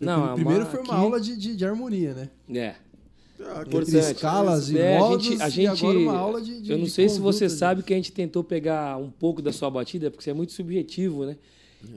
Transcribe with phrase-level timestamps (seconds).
[0.00, 2.30] Não, Primeiro a- foi uma aqui- aula de, de, de harmonia, né?
[2.58, 2.74] É.
[3.42, 3.96] Ah, Importante.
[3.96, 6.76] escalas e É, a modos gente, a e gente, agora uma aula de, de eu
[6.78, 9.70] não de sei se você sabe que a gente tentou pegar um pouco da sua
[9.70, 11.36] batida, porque você é muito subjetivo, né?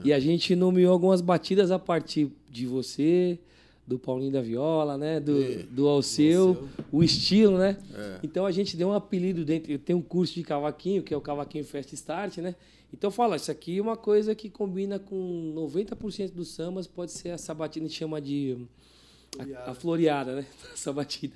[0.02, 3.38] E a gente nomeou algumas batidas a partir de você,
[3.86, 5.20] do Paulinho da Viola, né?
[5.20, 7.76] Do, do Alceu, o estilo, né?
[8.22, 9.70] Então a gente deu um apelido dentro.
[9.72, 12.54] Eu tenho um curso de cavaquinho, que é o Cavaquinho Fast Start, né?
[12.92, 17.30] Então fala, isso aqui é uma coisa que combina com 90% dos sambas, pode ser
[17.30, 18.56] essa batida, a gente chama de
[19.56, 20.46] a, a floreada, né?
[20.72, 21.34] Essa batida.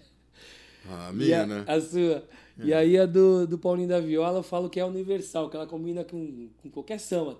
[0.89, 1.65] A E minha, a, né?
[1.67, 2.25] a sua.
[2.62, 5.67] E aí a do, do Paulinho da Viola eu falo que é universal, que ela
[5.67, 7.33] combina com, com qualquer samba.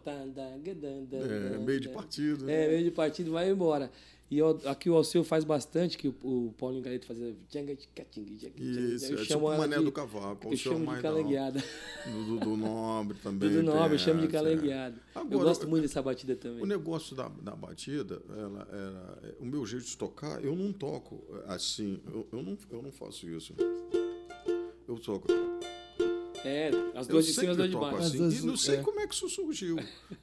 [1.55, 2.45] É, meio de partido.
[2.45, 2.65] né?
[2.65, 3.91] É, meio de partido, vai embora.
[4.31, 7.35] E eu- aqui o Alceu faz bastante, que o, o Paulinho Galeto fazia.
[8.57, 10.53] Isso, Eu é chamo tipo o ela mané de- do cavaco.
[10.53, 11.65] Eu chamo de calangueada.
[12.07, 13.49] Do Dudu Nobre também.
[13.49, 14.41] Tudo nobre, eu chamo de essa, é.
[14.41, 15.01] calangueada.
[15.31, 16.63] Eu gosto muito dessa batida também.
[16.63, 20.73] O negócio da, da batida, ela, era, é, o meu jeito de tocar, eu não
[20.73, 23.55] toco assim, eu, eu, não, eu não faço isso.
[24.87, 25.27] Eu toco.
[26.45, 27.97] É, as Eu duas de cima e as duas de baixo.
[27.99, 28.27] assim.
[28.27, 28.83] As E não sei é.
[28.83, 29.77] como é que isso surgiu.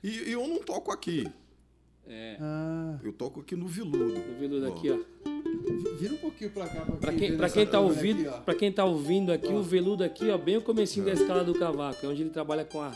[0.03, 1.27] E, e eu não toco aqui.
[2.07, 3.97] É, Ah, Eu toco aqui no viludo.
[4.13, 4.97] no veludo aqui, ó.
[5.25, 6.81] vi- vira um pouquinho pra cá.
[6.81, 8.41] Pra, Pra quem quem, vê pra quem tá ouvindo, aqui, ó.
[8.41, 11.53] pra quem tá ouvindo aqui, o veludo aqui, ó, bem o comecinho da escala do
[11.55, 12.91] cavaco, é onde ele trabalha com a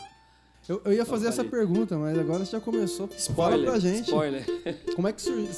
[0.68, 3.08] Eu, eu ia fazer essa pergunta, mas agora você já começou.
[3.08, 3.18] Fala
[3.56, 3.70] spoiler.
[3.70, 4.04] pra gente.
[4.04, 4.44] Spoiler.
[4.94, 5.48] Como é que surgiu?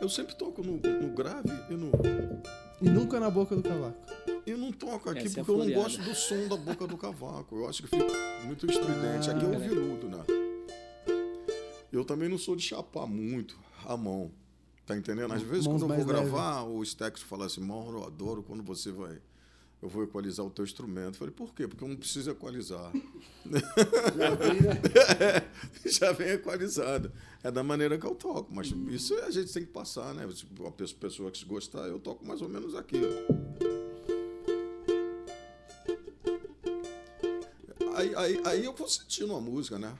[0.00, 1.90] Eu sempre toco no, no grave e no.
[2.82, 3.96] E nunca na boca do cavaco.
[4.46, 6.96] Eu não toco aqui Essa é porque eu não gosto do som da boca do
[6.96, 7.56] cavaco.
[7.56, 8.04] Eu acho que fica
[8.44, 9.30] muito estridente.
[9.30, 9.58] aqui é o Ah.
[11.92, 14.30] Eu também não sou de chapar muito a mão.
[14.86, 15.32] Tá entendendo?
[15.32, 18.62] Às vezes, Mãos quando eu vou gravar, o Stex fala assim: Mauro, eu adoro quando
[18.62, 19.20] você vai.
[19.80, 21.14] Eu vou equalizar o teu instrumento.
[21.14, 21.68] Eu falei, por quê?
[21.68, 22.90] Porque eu não preciso equalizar.
[24.16, 25.48] Já vi, né?
[25.88, 27.12] Já vem equalizado.
[27.44, 28.52] É da maneira que eu toco.
[28.52, 30.26] Mas isso a gente tem que passar, né?
[30.34, 33.00] Se A pe- pessoa que se gostar, eu toco mais ou menos aqui.
[37.94, 39.92] Aí, aí, aí eu vou sentindo a música, né?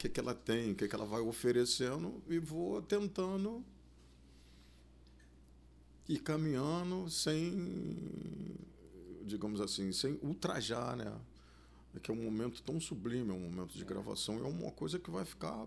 [0.00, 3.62] O que, que ela tem, o que, que ela vai oferecendo e vou tentando
[6.08, 8.56] ir caminhando sem,
[9.26, 11.12] digamos assim, sem ultrajar, né?
[11.94, 14.98] É que é um momento tão sublime, é um momento de gravação, é uma coisa
[14.98, 15.66] que vai ficar.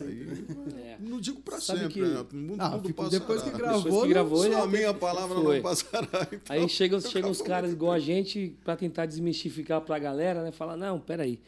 [0.00, 0.26] Aí,
[0.76, 0.96] É.
[0.98, 2.26] não digo para Sabe sempre, que- né?
[2.32, 5.40] O mundo, Ah, mundo depois que Depois gravou, que gravou, Só ele a minha palavra
[5.40, 5.56] foi.
[5.58, 6.08] não passará.
[6.32, 10.50] então Aí chegam, chegam os caras igual a gente pra tentar desmistificar pra galera, né?
[10.50, 11.38] Falar, não, peraí.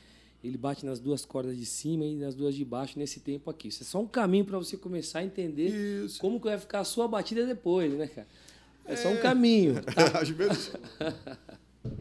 [0.45, 3.69] Ele bate nas duas cordas de cima e nas duas de baixo nesse tempo aqui.
[3.69, 5.69] Isso é só um caminho pra você começar a entender
[6.05, 6.21] Isso.
[6.21, 8.29] como que vai ficar a sua batida depois, né, cara?
[8.85, 9.81] É, só um caminho.
[9.83, 10.21] tá?
[10.21, 10.73] Às vezes.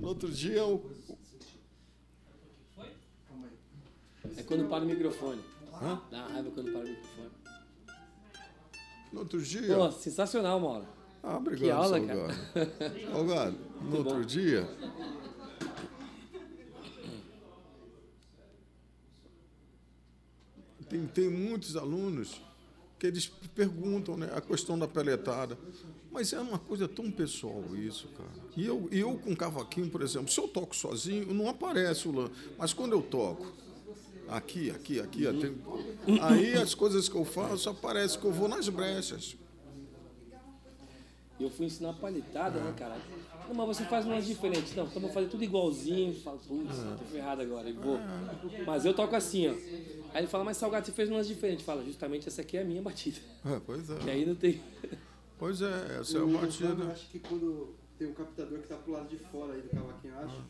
[0.01, 0.83] No outro dia, eu,
[4.37, 5.41] É quando para o microfone.
[5.81, 6.01] Hã?
[6.11, 7.29] Dá raiva quando para o microfone.
[9.13, 9.75] no outro dia.
[9.75, 10.85] Pô, sensacional, Mauro.
[11.21, 12.33] Ah, obrigado, Que aula, Salgado.
[13.09, 14.67] Salgado, no outro dia.
[20.93, 22.39] Tem, tem muitos alunos
[22.99, 25.57] que eles perguntam né, a questão da peletada.
[26.11, 28.29] Mas é uma coisa tão pessoal isso, cara.
[28.55, 32.31] E eu, eu com cavaquinho, por exemplo, se eu toco sozinho, não aparece o lance.
[32.59, 33.51] Mas quando eu toco,
[34.29, 38.69] aqui, aqui, aqui, tem- aí as coisas que eu faço aparece que eu vou nas
[38.69, 39.35] brechas.
[41.39, 42.95] E eu fui ensinar palitada, né, cara?
[43.47, 44.75] Não, mas você faz umas diferentes.
[44.75, 46.13] Não, então vou fazer tudo igualzinho.
[46.21, 47.67] Falo, putz, tô ferrado agora.
[47.69, 47.97] E vou.
[48.65, 49.51] Mas eu toco assim, ó.
[50.13, 51.65] Aí ele fala, mas Salgado, você fez umas diferentes.
[51.65, 53.19] Fala, justamente essa aqui é a minha batida.
[53.45, 53.97] É, pois é.
[54.05, 54.61] E aí não tem.
[55.39, 56.67] Pois é, essa é a batida.
[56.75, 59.69] Flávio, acho que quando tem um captador que tá pro lado de fora aí do
[59.69, 60.41] cavaquinho, eu acho.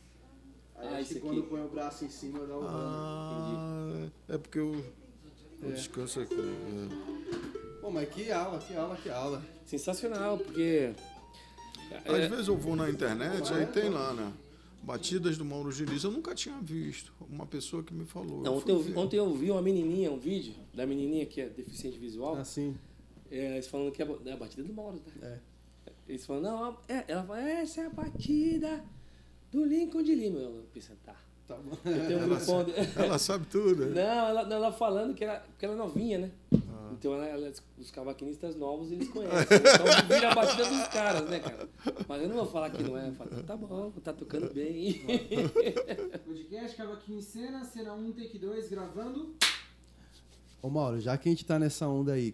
[0.75, 1.19] Aí Ah, acho que aqui.
[1.25, 2.71] quando põe o braço em cima dá o dano.
[2.77, 4.75] Ah, é porque eu,
[5.63, 5.71] eu É.
[5.71, 6.35] descanso aqui.
[6.35, 7.62] é.
[7.83, 9.43] Pô, mas que aula, que aula, que aula.
[9.65, 10.93] Sensacional, porque.
[12.05, 14.31] Às É, vezes eu vou na internet, aí tem lá, né?
[14.81, 16.01] Batidas do Mauro Diniz.
[16.05, 17.11] Eu nunca tinha visto.
[17.29, 18.41] Uma pessoa que me falou.
[18.41, 21.49] não, Eu ontem, eu ontem eu vi uma menininha, um vídeo da menininha que é
[21.49, 22.37] deficiente visual.
[22.37, 22.73] Assim.
[23.29, 25.27] É, eles falando que é a é a batida do Mauro, tá?
[25.27, 25.39] É.
[26.07, 28.81] Eles falam, não, é, ela fala, essa é a batida
[29.51, 30.39] do Lincoln de Lima.
[30.39, 31.15] Eu pensei, tá.
[31.45, 31.77] Tá bom.
[31.83, 32.99] Eu tenho um Ela, de...
[33.01, 33.87] ela sabe tudo.
[33.87, 34.01] Não, né?
[34.29, 36.31] ela, não, ela falando que, ela, que ela é novinha, né?
[36.69, 36.82] Ah.
[37.03, 39.57] Então ela, ela- os cavaquinistas novos eles conhecem.
[39.57, 41.67] Então vira a batida dos caras, né, cara?
[42.07, 43.09] Mas eu não vou falar que não é.
[43.09, 45.01] Eu falo, tá bom, tá tocando bem.
[46.25, 49.35] Podcast Cavaquinho em Cena, cena 1, take 2, gravando.
[50.61, 52.33] Ô Mauro, já que a gente tá nessa onda aí,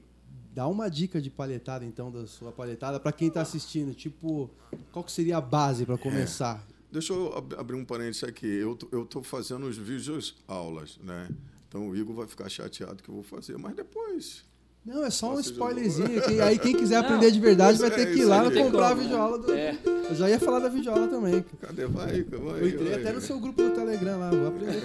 [0.54, 3.95] dá uma dica de palhetada então da sua palhetada pra quem tá assistindo.
[3.95, 4.51] Tipo,
[4.92, 6.63] qual que seria a base pra começar?
[6.92, 8.45] Deixa eu ab- abrir um parênteses aqui.
[8.45, 11.27] Eu eu tô fazendo os vídeos aulas, né?
[11.68, 13.57] Então o Igor vai ficar chateado que eu vou fazer.
[13.57, 14.44] Mas depois,
[14.85, 16.21] Não, é só um Você spoilerzinho.
[16.21, 18.47] que aí quem quiser aprender de verdade vai é ter que ir lá aí.
[18.47, 19.53] e comprar a videoaula do.
[19.53, 19.77] É.
[20.09, 21.45] Eu já ia falar da videoaula também.
[21.61, 21.85] Cadê?
[21.85, 22.61] Vai, vai.
[22.61, 23.01] Eu entrei vai.
[23.01, 24.31] até no seu grupo do Telegram lá.
[24.31, 24.81] Vou aprender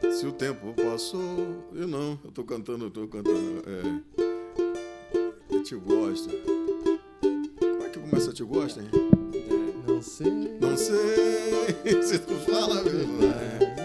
[0.00, 0.10] você.
[0.12, 1.64] Se o tempo passou.
[1.74, 3.62] Eu não, eu tô cantando, eu tô cantando.
[3.66, 4.00] É.
[5.50, 6.30] Eu te gosto.
[7.60, 8.88] Como é que começa Te Gosto, hein?
[9.86, 10.30] Não sei.
[10.60, 13.79] Não sei se tu fala a verdade.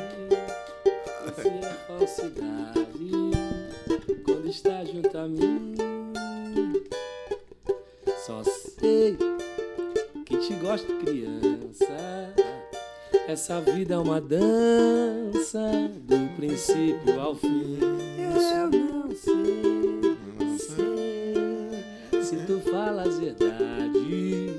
[13.45, 15.69] Essa vida é uma dança
[15.99, 17.77] do princípio ao fim.
[18.17, 24.49] Eu não sei, Não sei se tu falas verdade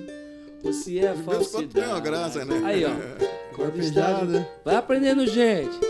[0.62, 2.00] ou se é De vez em quando tem uma falsidade.
[2.00, 2.62] graça, né?
[2.64, 2.92] Aí, ó.
[3.60, 4.48] Arpejada.
[4.64, 5.80] Vai aprendendo, gente.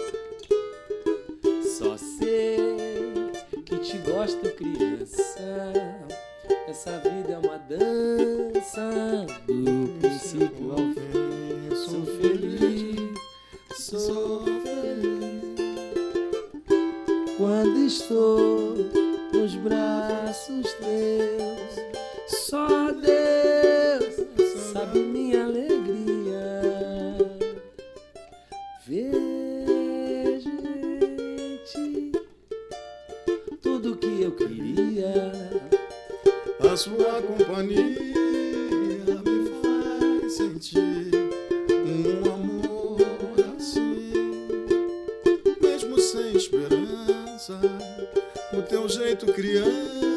[46.35, 47.59] Esperança.
[48.53, 50.16] O teu jeito criança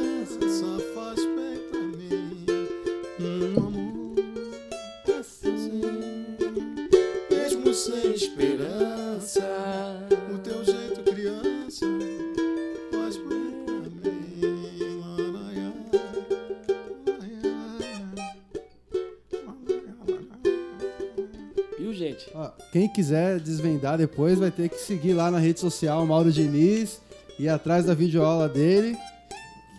[23.09, 27.01] quiser desvendar depois vai ter que seguir lá na rede social Mauro Diniz
[27.39, 28.95] e atrás da videoaula dele,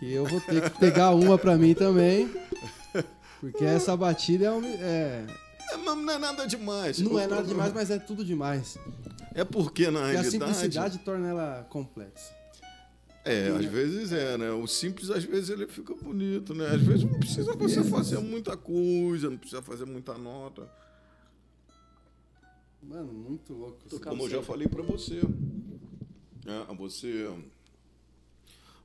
[0.00, 2.28] que eu vou ter que pegar uma pra mim também.
[3.38, 5.24] Porque essa batida é, um- é-
[5.72, 6.98] É, mas não é nada demais.
[6.98, 8.76] não é nada demais, mas é tudo demais.
[9.32, 10.30] É porque, na E a realidade.
[10.32, 12.34] simplicidade torna ela complexa.
[13.24, 14.50] É, às vezes é, né?
[14.50, 16.66] O simples, às vezes, ele fica bonito, né?
[16.66, 20.62] Às vezes não precisa você fazer muita coisa, não precisa fazer muita nota.
[22.82, 23.88] Mano, muito louco.
[23.88, 25.20] Tocar Como eu já falei para você.
[26.46, 27.28] É, você.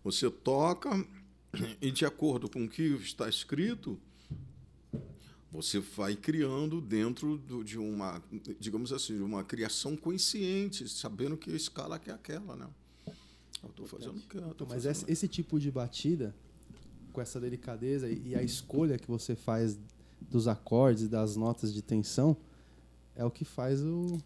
[0.04, 0.90] Você toca
[1.82, 3.98] e, de acordo com o que está escrito,
[5.52, 8.22] você vai criando dentro do- de uma,
[8.60, 12.68] digamos assim, de uma criação consciente, sabendo que a escala que é aquela, né?
[13.64, 14.92] Eu estou fazendo o que eu tô Mas fazendo.
[14.92, 16.36] esse, esse tipo de batida,
[17.12, 19.80] com essa delicadeza e, e a escolha que você faz
[20.30, 22.38] dos acordes e das notas de tensão,
[23.16, 24.22] é o que faz o.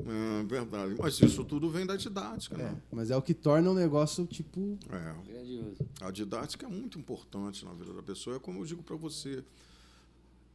[0.00, 0.94] É verdade.
[0.98, 2.82] Mas isso tudo vem da didática, É, né?
[2.90, 4.78] mas é o que torna o negócio, tipo.
[4.88, 5.30] É.
[5.30, 5.76] Grandioso.
[6.00, 8.36] A didática é muito importante na vida da pessoa.
[8.36, 9.44] É como eu digo para você.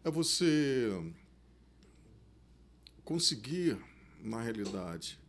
[0.03, 0.91] É você
[3.03, 3.77] conseguir,
[4.23, 5.19] na realidade,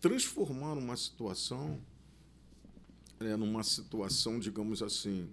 [0.00, 1.78] transformar uma situação
[3.20, 5.28] é, numa situação, digamos assim,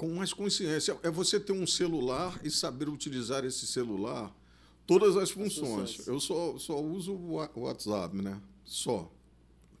[0.00, 0.98] com mais consciência.
[1.02, 4.34] É você ter um celular e saber utilizar esse celular
[4.86, 5.94] todas as funções.
[5.96, 6.08] funções.
[6.08, 8.40] Eu só, só uso o WhatsApp, né?
[8.64, 9.12] Só.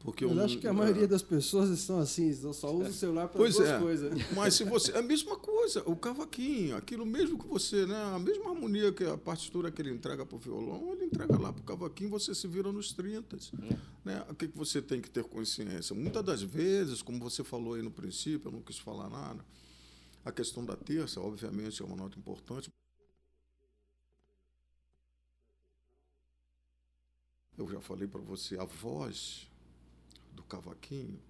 [0.00, 2.92] Porque Mas eu acho não- que a maioria das pessoas estão assim, só uso o
[2.92, 3.78] celular para duas é.
[3.78, 4.12] coisas.
[4.36, 4.92] Mas se você.
[4.92, 7.96] É a mesma coisa, o cavaquinho, aquilo mesmo que você, né?
[8.14, 11.50] A mesma harmonia que a partitura que ele entrega para o violão, ele entrega lá
[11.50, 13.38] para o cavaquinho, você se vira nos 30.
[14.04, 14.22] Né?
[14.28, 15.96] O que, que você tem que ter consciência?
[15.96, 19.42] Muitas das vezes, como você falou aí no princípio, eu não quis falar nada,
[20.24, 22.70] a questão da terça, obviamente, é uma nota importante.
[27.56, 29.50] Eu já falei para você, a voz
[30.32, 31.20] do cavaquinho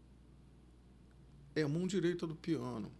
[1.54, 2.90] é a mão direita do piano.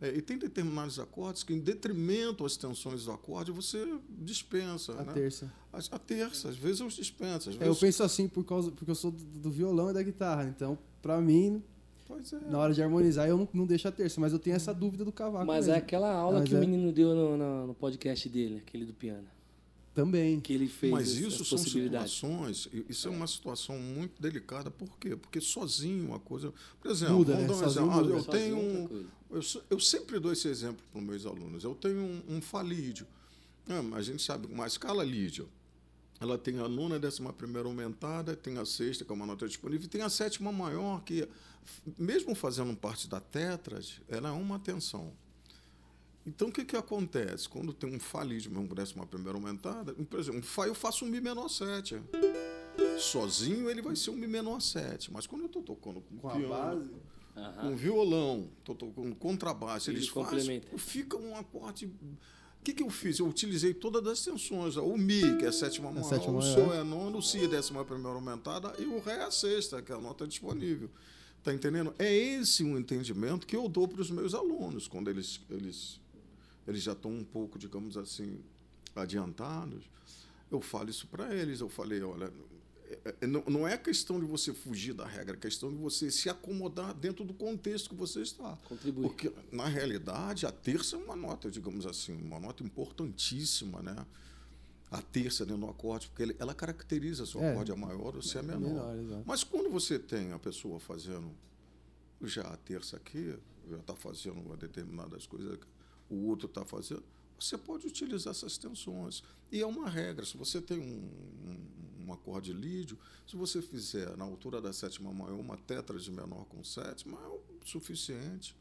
[0.00, 4.92] É, e tem determinados acordes que, em detrimento às tensões do acorde, você dispensa.
[4.92, 5.12] A né?
[5.12, 5.52] terça.
[5.70, 7.50] A, a terça, às vezes eu dispenso.
[7.50, 9.92] Às É, eu vezes, penso assim por causa, porque eu sou do, do violão e
[9.92, 10.44] da guitarra.
[10.44, 11.62] Então, pra mim,
[12.12, 12.40] Pois é.
[12.50, 15.04] na hora de harmonizar, eu não, não deixo a terça, mas eu tenho essa dúvida
[15.04, 15.46] do cavaco.
[15.46, 15.84] Mas é mesmo.
[15.84, 16.60] aquela aula Mas que o é.
[16.60, 19.26] menino deu no, no- no podcast dele, aquele do piano.
[19.94, 20.40] Também.
[20.40, 24.70] Que ele fez Mas as- isso as são situações, isso é uma situação muito delicada.
[24.70, 25.16] Por quê?
[25.16, 26.52] Porque sozinho a coisa.
[26.80, 27.48] Por exemplo, Muda, vamos né?
[27.48, 27.98] dar um Sozinho exemplo.
[27.98, 28.12] Ah, muda.
[28.14, 28.56] eu é tenho.
[28.80, 29.06] outra um-.
[29.30, 29.40] Eu,
[29.70, 31.64] eu sempre dou esse exemplo para os meus alunos.
[31.64, 33.06] Eu tenho um, um Fa lídio.
[33.68, 35.48] Ah, a gente sabe, uma escala lídio.
[36.20, 39.86] ela tem a nona, décima primeira aumentada, tem a sexta, que é uma nota disponível,
[39.86, 41.26] e tem a sétima maior, que,
[41.98, 45.12] mesmo fazendo parte da tetras, ela é uma tensão.
[46.26, 47.48] Então, o que, que acontece?
[47.48, 51.04] Quando tem um Fá lídio, uma décima primeira aumentada, por exemplo, um Fá eu faço
[51.04, 52.00] um Mi menor 7.
[52.98, 55.12] Sozinho ele vai ser um Mi menor 7.
[55.12, 56.90] Mas quando eu estou tocando com, Com a piano, base.
[57.60, 61.86] com violão, estou tocando contrabaixo, Eles fazem, fica um acorde.
[61.86, 63.18] O que, que eu fiz?
[63.18, 64.76] Eu utilizei todas as tensões.
[64.76, 66.54] O Mi, que é a sétima maior, sétima o maior.
[66.54, 69.24] Sol é a nona, o Si é a décima primeira aumentada e o Ré é
[69.24, 70.90] a sexta, que é a nota disponível.
[71.42, 71.94] Tá entendendo?
[71.98, 75.98] É esse o entendimento que eu dou para os meus alunos, quando eles, eles,
[76.68, 78.40] eles já estão um pouco, digamos assim,
[78.94, 79.84] adiantados.
[80.50, 81.60] Eu falo isso para eles.
[81.60, 82.30] Eu falei, olha,
[83.04, 86.10] é- é- não, não é questão de você fugir da regra, é questão de você
[86.10, 88.56] se acomodar dentro do contexto que você está.
[88.68, 89.06] Contribuir.
[89.08, 93.96] Porque, na realidade, a terça é uma nota, digamos assim, uma nota importantíssima, né?
[94.90, 97.52] A terça dentro do acorde, porque ele- ela caracteriza se o É.
[97.52, 98.94] acorde é maior ou se é menor.
[98.96, 99.22] Menor.
[99.24, 101.30] Mas quando você tem a pessoa fazendo
[102.22, 105.58] já a terça aqui, já está fazendo uma determinadas coisas,
[106.08, 107.04] o outro está fazendo,
[107.38, 109.22] você pode utilizar essas tensões.
[109.52, 110.26] E é uma regra.
[110.26, 111.08] Se você tem um,
[112.02, 116.10] um, um acorde lídio, se você fizer na altura da sétima maior uma tetra de
[116.10, 118.56] menor com sétima, é o suficiente.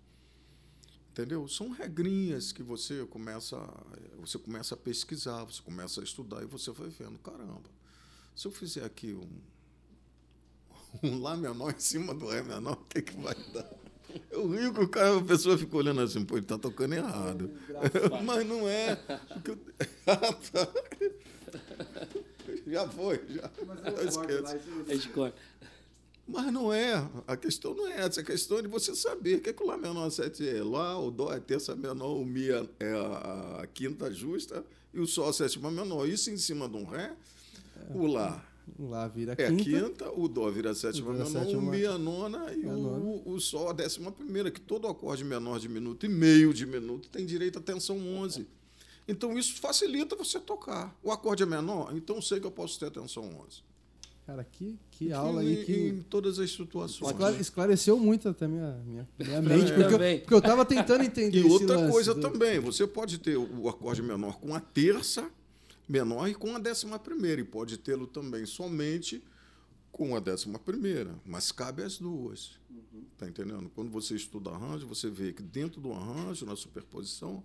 [1.11, 1.47] Entendeu?
[1.47, 3.83] São regrinhas que você começa, a-
[4.19, 7.69] você começa a pesquisar, você começa a estudar e você vai vendo, caramba,
[8.35, 9.29] se eu fizer aqui um,
[11.03, 13.69] um Lá menor em cima do Ré menor, o que, que vai dar?
[14.31, 17.51] Eu rio que o cara, a pessoa fica olhando assim, pô, ele tá tocando errado.
[18.25, 18.95] Mas não é.
[18.95, 19.59] porque eu-.
[22.65, 23.49] Já foi, já.
[23.65, 25.19] Mas Eu eu esqueço.
[25.19, 25.33] lá
[26.31, 26.93] Mas não é.
[27.27, 28.21] A questão não é essa.
[28.21, 30.63] A questão é de você saber o que, é que o Lá menor 7 é.
[30.63, 35.07] Lá, o Dó é terça menor, o Mi é é a, quinta justa e o
[35.07, 36.07] Sol a sétima menor.
[36.07, 37.13] Isso em cima de um Ré.
[37.95, 38.45] O Lá
[38.77, 39.63] Lá vira é a quinta.
[39.63, 42.69] quinta, o Dó vira a sétima Vira menor, sétima- o Mi a nona e a
[42.69, 43.21] o, nona.
[43.25, 47.09] o Sol a décima primeira, que todo acorde menor de minuto e meio de minuto
[47.09, 48.47] tem direito a tensão 11.
[49.07, 50.95] Então isso facilita você tocar.
[51.01, 53.63] O acorde é menor, então sei que eu posso ter a tensão 11.
[54.29, 57.09] Cara, que, que aula aí em, que em todas as situações.
[57.09, 59.71] esclare- esclareceu muito até minha, minha, minha mente.
[59.73, 63.17] Porque eu, porque eu tava tentando entender E outra lance coisa do- também, você pode
[63.17, 65.29] ter o o acorde menor com a terça
[65.87, 69.23] menor e com a décima primeira, e pode tê-lo também somente
[69.91, 72.51] com a décima primeira, mas cabe as duas.
[73.17, 73.71] Tá entendendo?
[73.73, 77.43] Quando você estuda arranjo, você vê que dentro do arranjo, na superposição,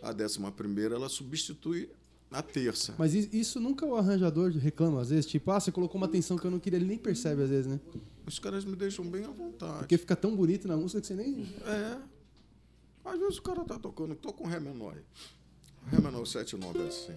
[0.00, 1.90] a décima primeira ela substitui
[2.30, 2.94] a terça.
[2.96, 5.26] Mas isso nunca o arranjador reclama, às vezes.
[5.26, 7.66] Tipo, ah, você colocou uma tensão que eu não queria, ele nem percebe, às vezes,
[7.66, 7.80] né?
[8.26, 9.78] Os caras me deixam bem à vontade.
[9.80, 11.42] Porque fica tão bonito na música que você nem.
[11.66, 11.98] É.
[13.04, 15.04] Às vezes o cara tá tocando, tô com Ré menor aí.
[15.86, 17.16] Ré menor 7 9 assim.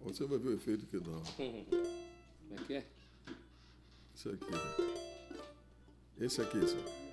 [0.00, 1.20] Você vai ver o efeito que dá.
[1.36, 2.86] Como é que é?
[4.14, 4.46] Esse aqui.
[6.20, 7.07] Esse aqui, sabe?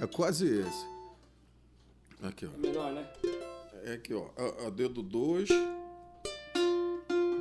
[0.00, 0.86] É quase esse.
[2.22, 2.48] Aqui, ó.
[2.48, 3.06] É menor, né?
[3.84, 4.26] É aqui, ó.
[4.36, 5.48] A, a dedo 2.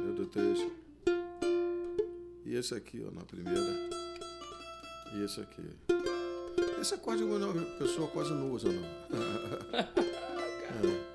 [0.06, 0.72] Dedo 3.
[2.46, 3.60] E esse aqui, ó, na primeira.
[5.14, 5.64] E esse aqui.
[6.82, 8.84] Esse acorde não, a pessoa quase não usa, não.
[10.74, 11.14] É.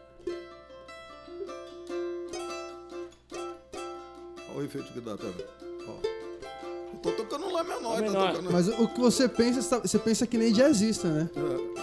[4.51, 5.47] Olha o efeito que dá, tá vendo?
[5.87, 6.18] Ó.
[7.03, 8.31] Tô tocando lá menor, Lá tá menor.
[8.33, 8.53] tocando.
[8.53, 11.31] Mas o que você pensa, você tá- você pensa que nem jazzista, né?
[11.37, 11.79] É.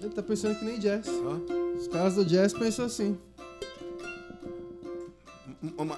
[0.00, 1.06] Ele tá pensando que nem jazz.
[1.78, 3.16] Os caras do jazz pensam assim.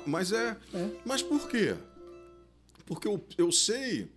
[0.07, 0.57] Mas é.
[0.73, 0.90] É.
[1.05, 1.75] Mas por quê?
[2.87, 4.09] Porque eu, eu sei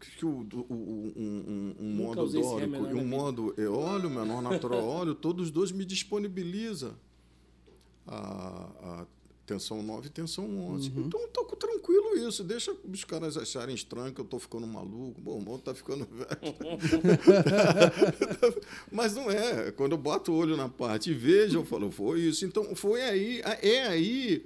[0.00, 4.82] que o, o- o- um, um- modo dórico menor e um modo eólio, menor natural
[4.86, 6.94] óleo, todos os dois me disponibiliza
[8.06, 8.16] a,
[8.82, 9.06] a
[9.48, 10.90] tensão 9 e tensão 11.
[10.90, 11.06] Uhum.
[11.06, 12.44] Então eu toco tranquilo isso.
[12.44, 15.18] Deixa os caras acharem estranho que eu tô ficando maluco.
[15.20, 16.28] Bom, o outro tá ficando velho.
[18.92, 19.72] Mas não é.
[19.72, 22.44] Quando eu boto o olho na parte e vejo, eu falo, foi isso.
[22.44, 24.44] Então foi aí, é aí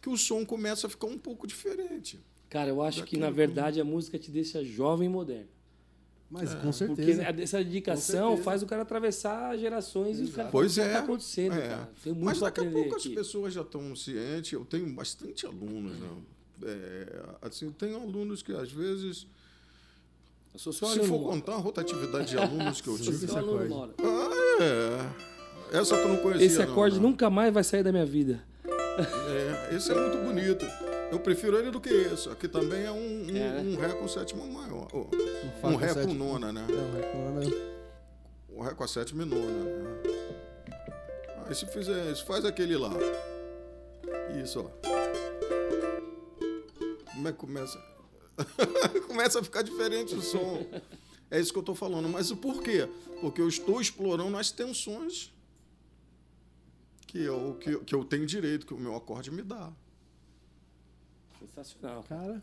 [0.00, 2.20] que o som começa a ficar um pouco diferente.
[2.48, 5.48] Cara, eu acho que na verdade a música te deixa jovem e moderno.
[6.30, 6.54] Mas É.
[6.56, 6.72] com Porque
[7.04, 7.22] certeza.
[7.42, 10.92] essa dedicação faz o cara atravessar gerações e o cara Pois que é.
[10.92, 11.68] tá acontecendo, é.
[11.68, 11.90] cara.
[12.02, 13.14] Tem muito Mas daqui a pouco as aqui.
[13.14, 14.52] pessoas já estão cientes.
[14.52, 16.08] Eu tenho bastante alunos, né?
[16.64, 19.26] É, assim, tenho alunos que às vezes,
[20.52, 23.26] Eu sou seu se aluno, for contar a rotatividade de alunos que eu Sou tive,
[23.26, 23.94] seu aluno, acorde.
[24.02, 25.12] Ah,
[25.72, 25.78] é.
[25.78, 27.10] Essa tu não conhecia, Esse não, acorde não.
[27.10, 28.42] nunca mais vai sair da minha vida.
[28.64, 30.64] É, esse é muito bonito.
[31.10, 32.28] Eu prefiro ele do que esse.
[32.28, 32.96] Aqui também é um,
[33.26, 33.62] um, É, né?
[33.62, 34.88] um Ré com sétima maior.
[34.92, 36.14] Oh, um com Ré com sétima.
[36.14, 36.66] nona, né?
[36.68, 37.56] Não, Ré com nona.
[38.48, 39.64] O Ré com a sétima e nona.
[39.64, 40.02] Né?
[41.46, 42.90] Aí se fizer isso, faz aquele lá.
[44.42, 44.70] Isso, ó.
[47.12, 47.78] Como é que começa?
[49.06, 50.66] começa a ficar diferente o som.
[51.30, 52.08] É isso que eu estou falando.
[52.08, 52.88] Mas o porquê?
[53.20, 55.32] Porque eu estou explorando as tensões
[57.06, 59.70] que eu, que, que eu tenho direito, que o meu acorde me dá.
[61.40, 62.04] Sensacional.
[62.08, 62.42] Cara,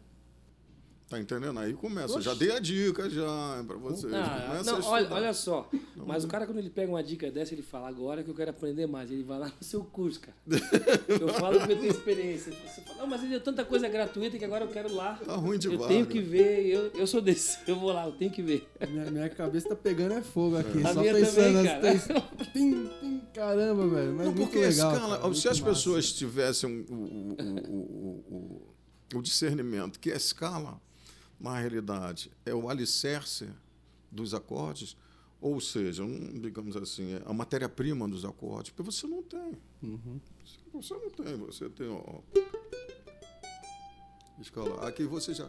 [1.10, 1.60] Tá entendendo?
[1.60, 2.21] Aí começa.
[2.21, 4.13] Já dei a dica já pra vocês.
[4.13, 5.69] Ah, não, a olha, olha só.
[5.98, 8.51] Mas o cara, quando ele pega uma dica dessa, ele fala, agora que eu quero
[8.51, 9.12] aprender mais.
[9.12, 10.38] Ele vai lá no seu curso, cara.
[11.21, 12.53] Eu falo porque eu tenho experiência.
[12.65, 15.15] Você fala, não, mas ele deu tanta coisa gratuita que agora eu quero lá.
[15.25, 15.89] Tá ruim de Eu vaga.
[15.89, 17.57] tenho que ver, eu, eu sou desse.
[17.67, 18.65] Eu vou lá, eu tenho que ver.
[18.89, 20.81] minha, minha cabeça tá pegando é fogo aqui.
[20.86, 21.79] A Só minha pensando também, cara.
[21.81, 22.07] três-
[22.53, 24.13] Pim, pim, caramba, velho.
[24.15, 24.93] Mas Não, porque a legal.
[24.93, 25.63] escala, cara, se muito as massa.
[25.74, 28.00] pessoas tivessem o, o, o, o,
[29.13, 30.82] o, discernimento que a escala,
[31.39, 33.50] na realidade, é o alicerce
[34.12, 34.96] dos acordes,
[35.39, 39.58] ou seja, um, digamos assim, é a matéria-prima dos acordes, porque você não tem.
[39.82, 40.20] Uhum.
[40.74, 42.22] Você não tem, você tem, ó.
[44.39, 44.88] Escala.
[44.88, 45.48] Aqui você já.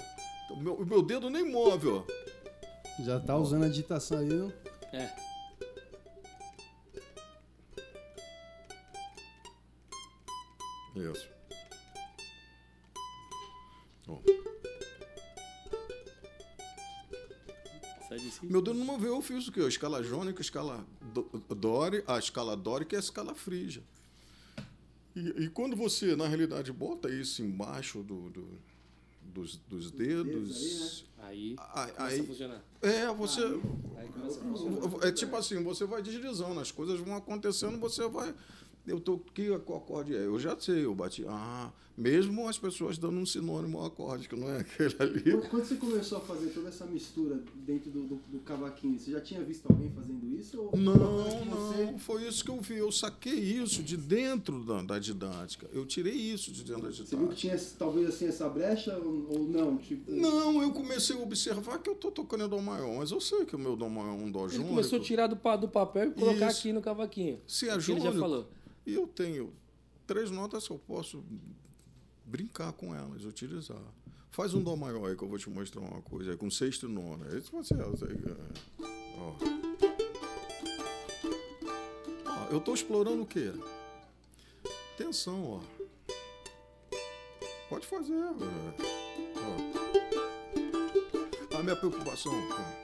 [0.51, 2.05] O meu, o meu dedo nem move, ó.
[3.05, 4.29] Já tá usando a digitação aí.
[4.29, 4.53] não?
[4.93, 5.33] É.
[10.95, 11.29] Isso.
[18.31, 18.45] Si.
[18.45, 19.61] Meu Deus não moveu, eu fiz o quê?
[19.61, 20.87] A escala jônica, a escala
[21.57, 23.83] Dori, a escala dórica e a escala frígia.
[25.17, 28.59] E, e quando você, na realidade, bota isso embaixo do, do-
[29.23, 31.07] dos, dos dedos.
[31.23, 32.63] Aí Aí, começa a aí- funcionar.
[32.83, 33.41] é, você.
[33.97, 35.07] Aí começa a funcionar.
[35.07, 38.35] É tipo assim, você vai deslizando, as coisas vão acontecendo, você vai.
[38.87, 39.19] Eu tô.
[39.19, 40.25] Que acorde é?
[40.27, 41.25] Eu já sei, eu bati.
[41.29, 45.23] Ah, mesmo as pessoas dando um sinônimo ao acorde, que não é aquele ali.
[45.49, 49.21] Quando você começou a fazer toda essa mistura dentro do, do, do cavaquinho, você já
[49.21, 50.61] tinha visto alguém fazendo isso?
[50.61, 52.79] Ou Não, você- não, foi isso que eu vi.
[52.79, 55.69] Eu saquei isso de dentro da, da didática.
[55.73, 57.37] Eu tirei isso de dentro da Você viu que didática.
[57.37, 59.77] tinha talvez assim essa brecha ou, ou não?
[59.77, 63.21] Tipo, Não, eu comecei a observar que eu tô tocando em Dó maior, mas eu
[63.21, 64.71] sei que o meu Dó maior é um Dó Ele jônico.
[64.71, 66.59] começou a tirar do, do papel e colocar Isso.
[66.61, 67.39] aqui no cavaquinho.
[67.47, 68.49] Se é Ele já falou.
[68.87, 69.53] E eu tenho
[70.07, 71.25] três notas que eu posso
[72.25, 73.83] brincar com elas, utilizar.
[74.31, 76.89] Faz um Dó maior aí que eu vou te mostrar uma coisa aí, com sexto
[76.89, 77.27] e nono.
[77.37, 77.93] Esse você, ó.
[82.27, 83.53] Ó, Eu estou explorando o quê?
[84.97, 85.61] Tensão, ó.
[87.69, 88.15] Pode fazer.
[91.53, 91.59] Ó.
[91.59, 92.33] A minha preocupação.
[92.33, 92.82] ó.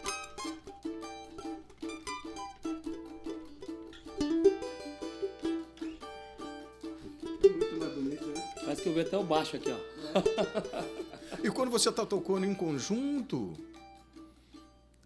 [8.98, 9.02] Né?
[9.04, 9.78] Vi até o baixo aqui, ó.
[11.44, 13.52] E quando você está tocando em conjunto,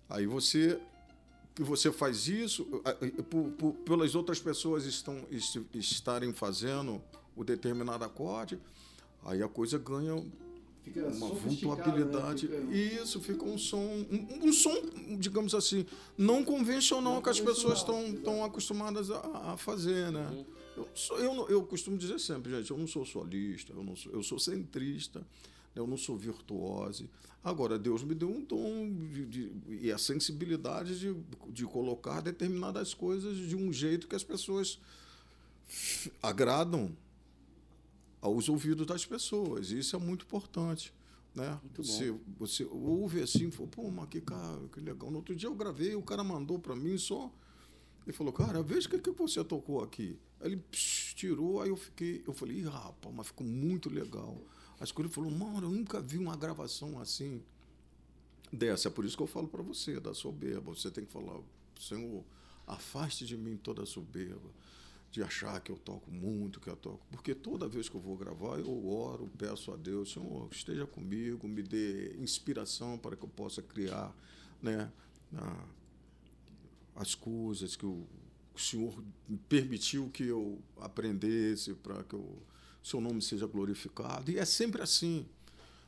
[0.08, 0.78] aí você
[1.54, 2.64] que você faz isso,
[3.28, 7.02] por- por- pelas outras pessoas estão est- estarem fazendo
[7.36, 8.58] o determinado acorde,
[9.24, 10.24] aí a coisa ganha
[10.82, 12.48] Fica uma sofisticado, vultuabilidade.
[12.48, 12.58] Né?
[12.60, 14.74] Fica- E isso fica um som, um, um som,
[15.18, 15.84] digamos assim,
[16.16, 20.44] não convencional Não que as pessoas estão estão acostumadas a, a fazer, né?
[20.76, 23.94] Eu, sou, eu, não- eu costumo dizer sempre, gente, eu não sou solista, eu, não
[23.94, 25.26] sou, eu sou centrista,
[25.74, 27.08] eu não sou virtuose.
[27.44, 31.14] Agora, Deus me deu um dom de, de- e a sensibilidade de,
[31.50, 34.78] de colocar determinadas coisas de um jeito que as pessoas
[36.22, 36.94] agradam
[38.20, 39.70] aos ouvidos das pessoas.
[39.70, 40.92] Isso é muito importante.
[41.34, 41.58] Né?
[41.62, 41.82] Muito.
[41.82, 45.10] Você, você ouve assim, fala, pô, mas que, cara, que legal.
[45.10, 47.32] No outro dia eu gravei, o cara mandou para mim só.
[48.06, 50.18] Ele falou, cara, veja o que, que você tocou aqui.
[50.42, 54.36] Ele psh, tirou, aí eu fiquei, eu falei, rapaz, mas ficou muito legal.
[54.80, 57.40] As coisas falou, mano, eu nunca vi uma gravação assim
[58.52, 58.88] dessa.
[58.88, 60.74] É por isso que eu falo para você, da soberba.
[60.74, 61.40] Você tem que falar,
[61.78, 62.24] Senhor,
[62.66, 64.50] afaste de mim toda a soberba,
[65.10, 67.06] de achar que eu toco muito, que eu toco.
[67.10, 71.46] Porque toda vez que eu vou gravar, eu oro, peço a Deus, Senhor, esteja comigo,
[71.46, 74.14] me dê inspiração para que eu possa criar,
[74.60, 74.90] né?
[76.94, 78.06] as coisas que o,
[78.54, 78.92] o Senhor
[79.48, 82.36] permitiu que eu aprendesse para que o
[82.82, 84.30] seu nome seja glorificado.
[84.30, 85.26] E é sempre assim.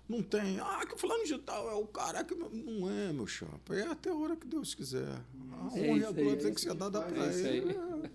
[0.07, 2.35] Não tem, ah, que o fulano de tal é o cara que.
[2.35, 3.75] Não é, meu chapa.
[3.75, 5.09] É até a hora que Deus quiser.
[5.53, 7.73] A honra e a glória é tem que ser dada para é ele.
[7.73, 8.11] É.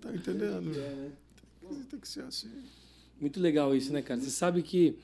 [0.00, 0.78] Tá entendendo?
[0.78, 1.12] É, né?
[1.88, 2.50] Tem que ser assim.
[3.18, 4.20] Muito legal isso, né, cara?
[4.20, 4.98] Você sabe que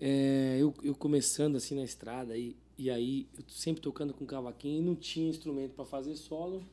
[0.00, 4.78] é, eu, eu começando assim na estrada e, e aí eu sempre tocando com cavaquinho
[4.78, 6.64] e não tinha instrumento para fazer solo.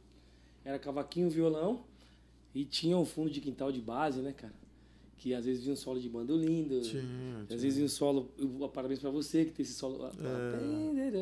[0.64, 1.84] Era cavaquinho, violão
[2.54, 4.54] E tinha um fundo de quintal de base, né, cara?
[5.18, 7.02] Que às vezes vinha um solo de bandolim, do- Tinha,
[7.56, 9.98] às vezes vinha um solo, eu- parabéns pra você que tem esse solo.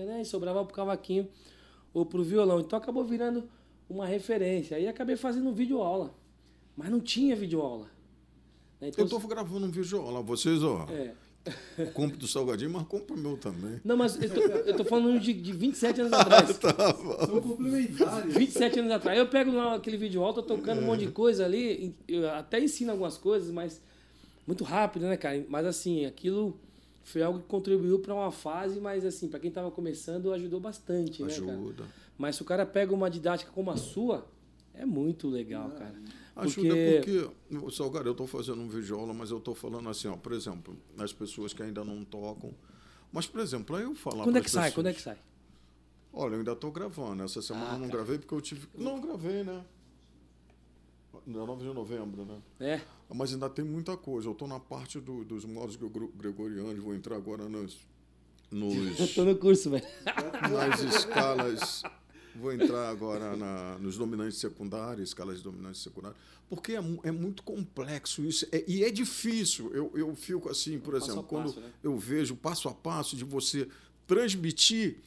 [0.05, 1.27] né, E sobrava pro cavaquinho
[1.93, 2.59] ou pro violão.
[2.61, 3.47] Então acabou virando
[3.89, 4.77] uma referência.
[4.77, 6.15] Aí acabei fazendo vídeo aula.
[6.77, 7.89] Mas não tinha vídeo aula.
[8.81, 11.13] Então, Eu tô gravando um vídeo, olha, vocês, ó, é.
[11.93, 13.79] Compro do Salgadinho, mas compra o meu também.
[13.83, 16.57] Não, mas eu tô, eu tô falando de, de 27 anos atrás.
[16.59, 16.93] Tá
[17.25, 18.33] São complementares.
[18.33, 19.17] 27 anos atrás.
[19.17, 22.59] Eu pego lá aquele vídeo alto, tô tocando um monte de coisa ali, eu até
[22.59, 23.81] ensino algumas coisas, mas
[24.45, 25.43] muito rápido, né, cara?
[25.47, 26.59] Mas assim, aquilo
[27.03, 31.23] foi algo que contribuiu para uma fase, mas assim, para quem tava começando, ajudou bastante,
[31.23, 31.51] né, cara?
[31.53, 31.83] Ajuda.
[32.17, 34.27] Mas se o cara pega uma didática como a sua,
[34.73, 35.95] é muito legal, cara.
[36.41, 37.29] Ajuda porque,
[37.65, 40.31] o Salgado, eu estou fazendo um vídeo aula, mas eu estou falando assim, ó, por
[40.33, 42.53] exemplo, as pessoas que ainda não tocam.
[43.11, 44.63] Mas, por exemplo, aí eu falar Quando é que sai?
[44.69, 45.17] pessoas, Quando é que sai?
[46.13, 47.23] Olha, eu ainda estou gravando.
[47.23, 47.93] Essa semana Ah, eu não tá.
[47.97, 48.67] gravei porque eu tive.
[48.75, 49.63] Não, gravei, né?
[51.25, 52.37] 19 de novembro, né?
[52.59, 52.81] É.
[53.13, 54.27] Mas ainda tem muita coisa.
[54.27, 57.77] Eu estou na parte do- dos modos gregor- gregorianos, vou entrar agora nos,
[58.51, 59.85] nos, Eu tô no curso, velho.
[60.51, 61.83] nas escalas.
[62.35, 66.17] Vou entrar agora na- nos dominantes secundários, escalas de dominantes secundários,
[66.49, 68.45] porque é, é muito complexo isso.
[68.51, 69.71] É- e é difícil.
[69.73, 71.71] Eu, eu fico assim, por Passo a exemplo, quando passo, né?
[71.83, 73.67] eu vejo passo a passo de você
[74.07, 74.97] transmitir.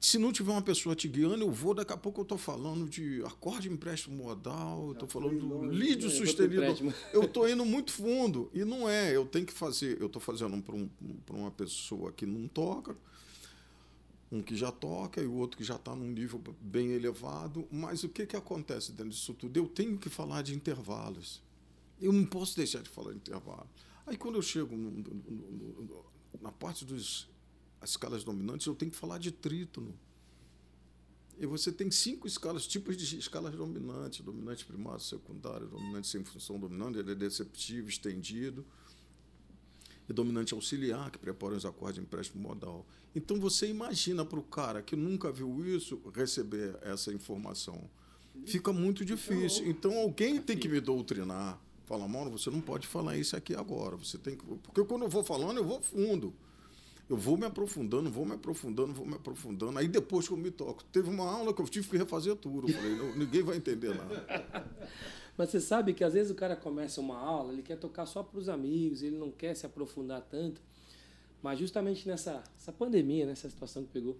[0.00, 2.88] Se não tiver uma pessoa te guiando, eu vou, daqui a pouco eu estou falando
[2.88, 6.94] de acorde empréstimo modal, eu estou falando do lídio É, sustenido.
[7.12, 8.48] Eu estou indo muito fundo.
[8.54, 10.88] E não é, eu tenho que fazer, eu estou fazendo para um,
[11.26, 12.96] pra uma pessoa que não toca,
[14.30, 17.66] um que já toca e o outro que já está num nível bem elevado.
[17.70, 19.56] Mas o que, que acontece dentro disso tudo?
[19.56, 21.42] Eu tenho que falar de intervalos.
[22.00, 23.68] Eu não posso deixar de falar de intervalo.
[24.06, 26.04] Aí quando eu chego no- no- no-
[26.40, 27.28] na parte dos
[27.80, 29.94] as escalas dominantes, eu tenho que falar de trítono.
[31.38, 36.58] E você tem cinco escalas, tipos de escalas dominantes, dominante primário, secundário, dominante sem função
[36.58, 38.66] dominante, ele é deceptivo, estendido,
[40.08, 42.86] e dominante auxiliar, que prepara os acordes de empréstimo modal.
[43.14, 47.78] Então você imagina para o cara que nunca viu isso receber essa informação.
[48.46, 49.66] Fica muito difícil.
[49.68, 51.60] Então alguém tem que me doutrinar.
[51.84, 53.96] Fala, mano, você não pode falar isso aqui agora.
[53.96, 54.44] Você tem que.
[54.44, 56.32] Porque quando eu vou falando, eu vou fundo.
[57.08, 59.78] Eu vou me aprofundando, vou me aprofundando, vou me aprofundando.
[59.78, 60.84] Aí depois que eu me toco.
[60.84, 62.68] Teve uma aula que eu tive que refazer tudo.
[62.68, 64.26] Eu falei, "Não, ninguém vai entender nada.
[65.38, 68.24] Mas você sabe que às vezes o cara começa uma aula, ele quer tocar só
[68.24, 70.60] para os amigos, ele não quer se aprofundar tanto.
[71.40, 74.16] Mas justamente nessa essa pandemia, nessa situação que pegou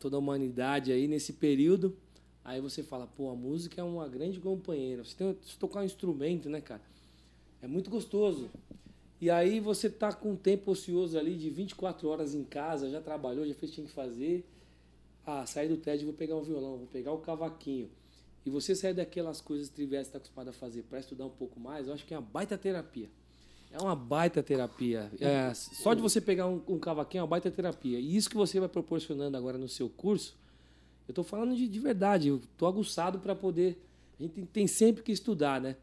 [0.00, 1.94] toda a humanidade aí nesse período,
[2.42, 5.04] aí você fala, pô, a música é uma grande companheira.
[5.04, 6.80] Você tem se tocar um instrumento, né, cara?
[7.60, 8.48] É muito gostoso.
[9.20, 13.02] E aí você tá com um tempo ocioso ali de 24 horas em casa, já
[13.02, 14.42] trabalhou, já fez o que tinha que fazer.
[15.26, 17.90] Ah, sair do TED, vou pegar um violão, vou pegar o cavaquinho.
[18.48, 21.60] E você sair daquelas coisas triviais que está acostumado a fazer para estudar um pouco
[21.60, 23.10] mais, eu acho que é uma baita terapia.
[23.70, 25.12] É uma baita terapia.
[25.20, 28.00] É, só de você pegar um, um cavaquinho é uma baita terapia.
[28.00, 30.34] E isso que você vai proporcionando agora no seu curso,
[31.06, 33.78] eu estou falando de, de verdade, eu estou aguçado para poder.
[34.18, 35.76] A gente tem, tem sempre que estudar, né?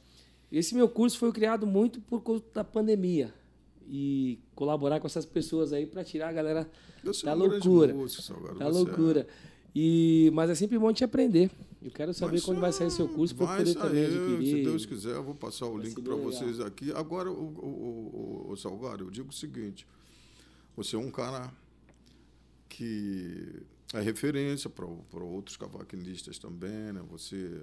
[0.51, 3.32] Esse meu curso foi criado muito por conta da pandemia.
[3.88, 6.67] E colaborar com essas pessoas aí para tirar a galera
[7.23, 7.93] da loucura.
[7.93, 8.23] músico,
[8.58, 8.84] Da você é.
[8.84, 9.28] loucura.
[9.75, 11.51] E, mas é sempre bom te aprender.
[11.86, 14.58] Eu quero saber Mas, quando vai sair seu curso para poder também sair, adquirir.
[14.58, 16.91] Se Deus quiser, eu vou passar o Vai link para vocês aqui.
[16.91, 19.86] Agora, o, o, o, o Salgado, eu digo o seguinte:
[20.76, 21.54] você é um cara
[22.67, 23.62] que
[23.93, 27.04] é referência para outros cavaquinistas também, né?
[27.12, 27.62] Você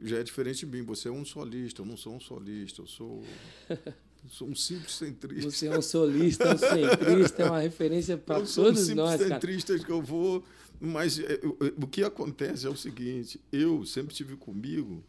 [0.00, 0.82] já é diferente de mim.
[0.84, 3.20] Você é um solista, eu não sou um solista, eu sou,
[4.28, 5.50] sou um simples centrista.
[5.50, 9.20] Você é um solista, um centrista, é uma referência para sou um todos simples nós,
[9.20, 9.34] cara.
[9.34, 10.42] centrista que eu vou.
[10.80, 15.02] Mas é, eu- eu- o que acontece é o seguinte: eu sempre tive comigo.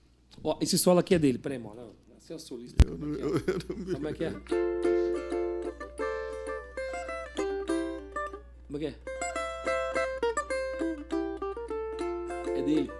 [0.43, 1.37] Ó, esse solo aqui é dele.
[1.37, 1.75] Peraí, mano.
[1.75, 2.77] Não, Você é um solista.
[2.87, 3.23] Eu Como não, é é?
[3.25, 4.31] eu, não Como é que é?
[8.67, 8.95] Como é que é?
[12.57, 12.91] É dele.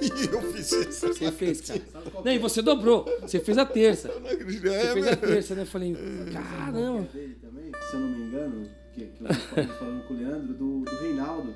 [0.00, 1.08] E eu fiz isso.
[1.08, 1.80] Você fez, cara.
[2.24, 3.04] Não, e você dobrou.
[3.22, 4.08] Você fez a terça.
[4.08, 4.62] Eu não acredito.
[4.62, 5.62] Você É, fez a terça, né?
[5.62, 5.94] Eu falei,
[6.32, 7.02] caramba.
[7.12, 9.28] dele também, se eu não me engano, que, que eu
[9.68, 11.54] tô falando com o Leandro, do, do Reinaldo.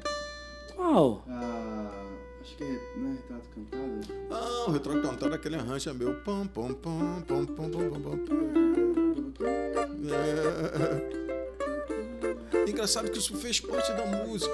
[0.75, 1.25] Qual?
[1.29, 2.07] Ah,
[2.43, 4.01] acho que é, não é retrato cantado?
[4.31, 6.15] Ah, o retrato cantado, aquele arranjo é meu.
[6.21, 8.47] Pam, pam, pam, pam, pam, pam, pam, pam.
[12.65, 12.71] É.
[12.71, 14.53] Engraçado que isso fez parte da música.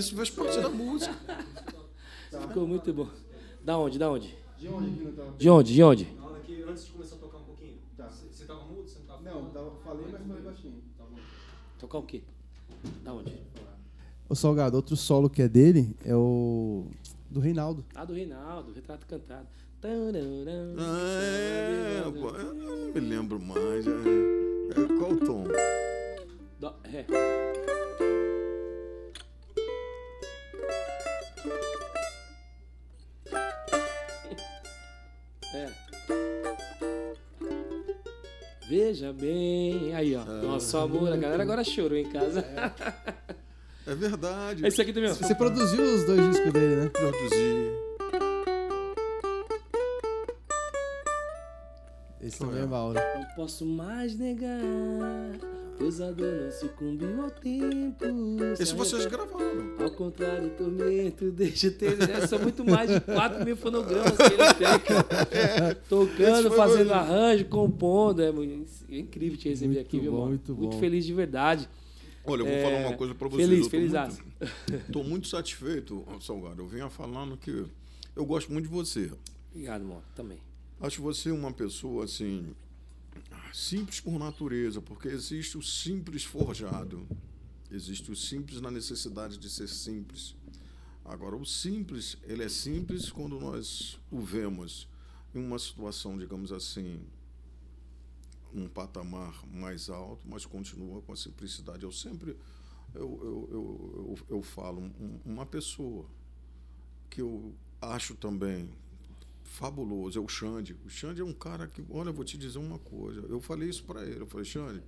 [0.00, 1.14] Isso fez parte da música.
[2.48, 3.06] Ficou muito bom.
[3.62, 3.98] Da onde?
[3.98, 4.34] Da onde?
[4.58, 5.32] De onde que não tava?
[5.36, 5.74] De onde?
[5.74, 6.04] De onde?
[6.16, 7.76] Na hora que antes de começar a tocar um pouquinho.
[7.98, 8.08] Tá.
[8.08, 8.88] Você você tava mudo?
[8.88, 9.52] Você não tava Não, falando?
[9.52, 10.82] tava, falei, mas falei baixinho.
[10.96, 11.18] Tá bom.
[11.78, 12.22] Tocar o quê?
[13.04, 13.36] Da onde?
[14.28, 16.86] O Salgado, outro solo que é dele é o
[17.28, 17.84] do Reinaldo.
[17.94, 19.46] Ah, do Reinaldo, Retrato Cantado.
[19.82, 23.86] Ah, é, eu não me lembro mais.
[23.86, 25.44] É, é, qual o tom?
[26.58, 27.04] Dó- Ré.
[27.10, 27.79] É.
[38.70, 39.92] Veja bem.
[39.96, 40.24] Aí, ó.
[40.24, 41.12] Nosso amor.
[41.12, 42.44] A galera agora chorou em casa.
[43.86, 44.64] É verdade.
[44.64, 45.14] Esse aqui também, ó.
[45.14, 46.88] Você produziu os dois discos dele, né?
[46.90, 47.70] Produzi.
[52.20, 53.00] Esse também é Mauro.
[53.00, 54.60] Não posso mais negar.
[55.80, 58.04] Pois a dor não sucumbiu ao tempo.
[58.52, 59.76] Esse Se vocês gravaram.
[59.82, 61.96] Ao contrário, tormento deixa eu ter.
[61.96, 62.26] né?
[62.26, 65.74] São muito mais de 4 mil fonogramas que ele tem, cara.
[65.88, 68.20] Tocando, fazendo arranjo, compondo.
[68.22, 70.28] É, muito- é incrível te receber Muito aqui, viu, bom, mano?
[70.30, 70.72] muito bom.
[70.78, 71.66] feliz de verdade.
[72.26, 73.48] Olha, eu vou É, falar uma coisa pra vocês.
[73.48, 76.60] feliz, eu tô feliz muito, Tô muito satisfeito, Salgado.
[76.60, 77.64] Eu vinha falando que
[78.14, 79.10] eu gosto muito de você.
[79.50, 80.02] Obrigado, mano.
[80.14, 80.36] Também.
[80.78, 82.48] Acho você uma pessoa assim
[83.52, 87.06] simples por natureza, porque existe o simples forjado.
[87.70, 90.34] Existe o simples na necessidade de ser simples.
[91.04, 94.88] Agora, o simples, ele é simples quando nós o vemos
[95.34, 97.00] em uma situação, digamos assim,
[98.52, 101.84] um patamar mais alto, mas continua com a simplicidade.
[101.84, 102.36] Eu sempre
[102.92, 106.04] eu, eu, eu, eu, eu falo, um- uma pessoa
[107.08, 108.68] que eu acho também
[109.50, 110.76] fabuloso é o Xande.
[110.86, 113.20] O Xande é um cara que, olha, eu vou te dizer uma coisa.
[113.28, 114.20] Eu falei isso para ele.
[114.20, 114.80] Eu falei, Xande,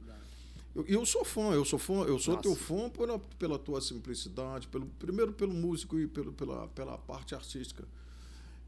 [0.75, 2.49] eu, e eu sou fã, eu sou fã, eu sou Nossa.
[2.49, 7.35] teu fã pela, pela tua simplicidade, pelo, primeiro pelo músico e pelo, pela, pela parte
[7.35, 7.85] artística.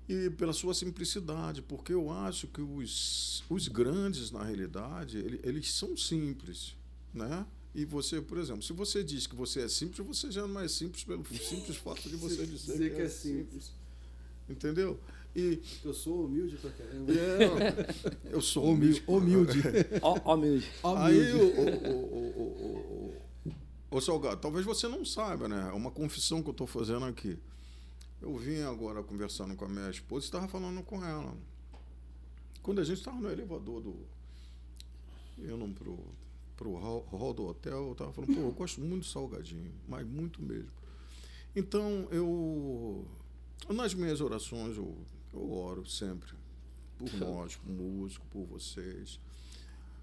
[0.06, 5.72] E pela sua simplicidade, porque eu acho que os, os grandes, na realidade, ele- eles
[5.72, 6.76] são simples,
[7.14, 7.46] né?
[7.74, 10.68] E você, por exemplo, se você diz que você é simples, você já não é
[10.68, 13.72] simples pelo simples fato de você dizer, que, é simples.
[14.48, 15.00] Entendeu?
[15.36, 17.12] E Eu sou humilde pra caramba.
[17.12, 19.02] é, eu sou Humilde.
[19.06, 19.58] humilde.
[20.24, 20.66] Humilde.
[20.82, 23.14] Aí, o, o, o, o,
[23.90, 25.68] o, o Salgado, talvez você não saiba, né?
[25.70, 27.36] É uma confissão que eu estou fazendo aqui.
[28.22, 31.36] Eu vim agora conversando com a minha esposa e estava falando com ela.
[32.62, 33.94] Quando a gente estava no elevador do.
[35.38, 35.98] indo pro,
[36.56, 40.06] pro hall, hall do hotel, eu estava falando, pô, eu gosto muito de salgadinho, mas
[40.06, 40.70] muito mesmo.
[41.56, 43.04] Então, eu.
[43.68, 44.94] Nas minhas orações, eu,
[45.34, 46.32] eu oro sempre
[46.98, 49.18] por nós, por músico, por vocês.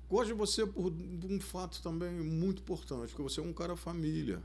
[0.09, 4.43] Gosto de você por um fato também muito importante, porque você é um cara família.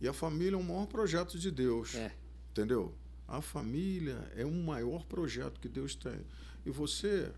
[0.00, 1.94] E a família é o maior projeto de Deus.
[1.94, 2.14] É.
[2.50, 2.94] Entendeu?
[3.26, 6.24] A família é o maior projeto que Deus tem.
[6.64, 7.30] E você,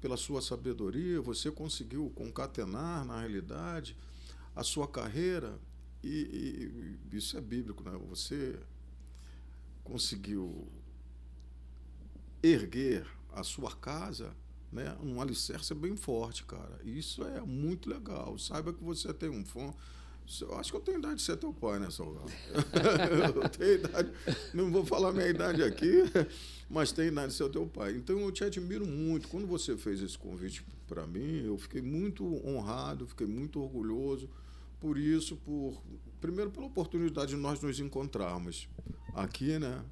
[0.00, 3.94] pela sua sabedoria, você conseguiu concatenar, na realidade,
[4.56, 5.58] a sua carreira,
[6.02, 7.92] e, e- e isso é bíblico, né?
[8.08, 8.58] Você
[9.84, 10.66] conseguiu
[12.42, 14.34] erguer a sua casa
[14.72, 16.78] né, um alicerce bem forte, cara.
[16.84, 18.38] Isso é muito legal.
[18.38, 19.72] Saiba que você tem um fã.
[20.42, 22.30] Eu acho que eu tenho idade de ser teu pai, né, Salgado?
[23.34, 24.12] eu tenho idade.
[24.54, 26.04] Não vou falar minha idade aqui,
[26.70, 27.96] mas tenho idade de ser teu pai.
[27.96, 29.26] Então eu te admiro muito.
[29.26, 34.30] Quando você fez esse convite para mim, eu fiquei muito honrado, fiquei muito orgulhoso
[34.78, 35.82] por isso, por
[36.20, 38.68] primeiro pela oportunidade de nós nos encontrarmos
[39.14, 39.84] aqui, né?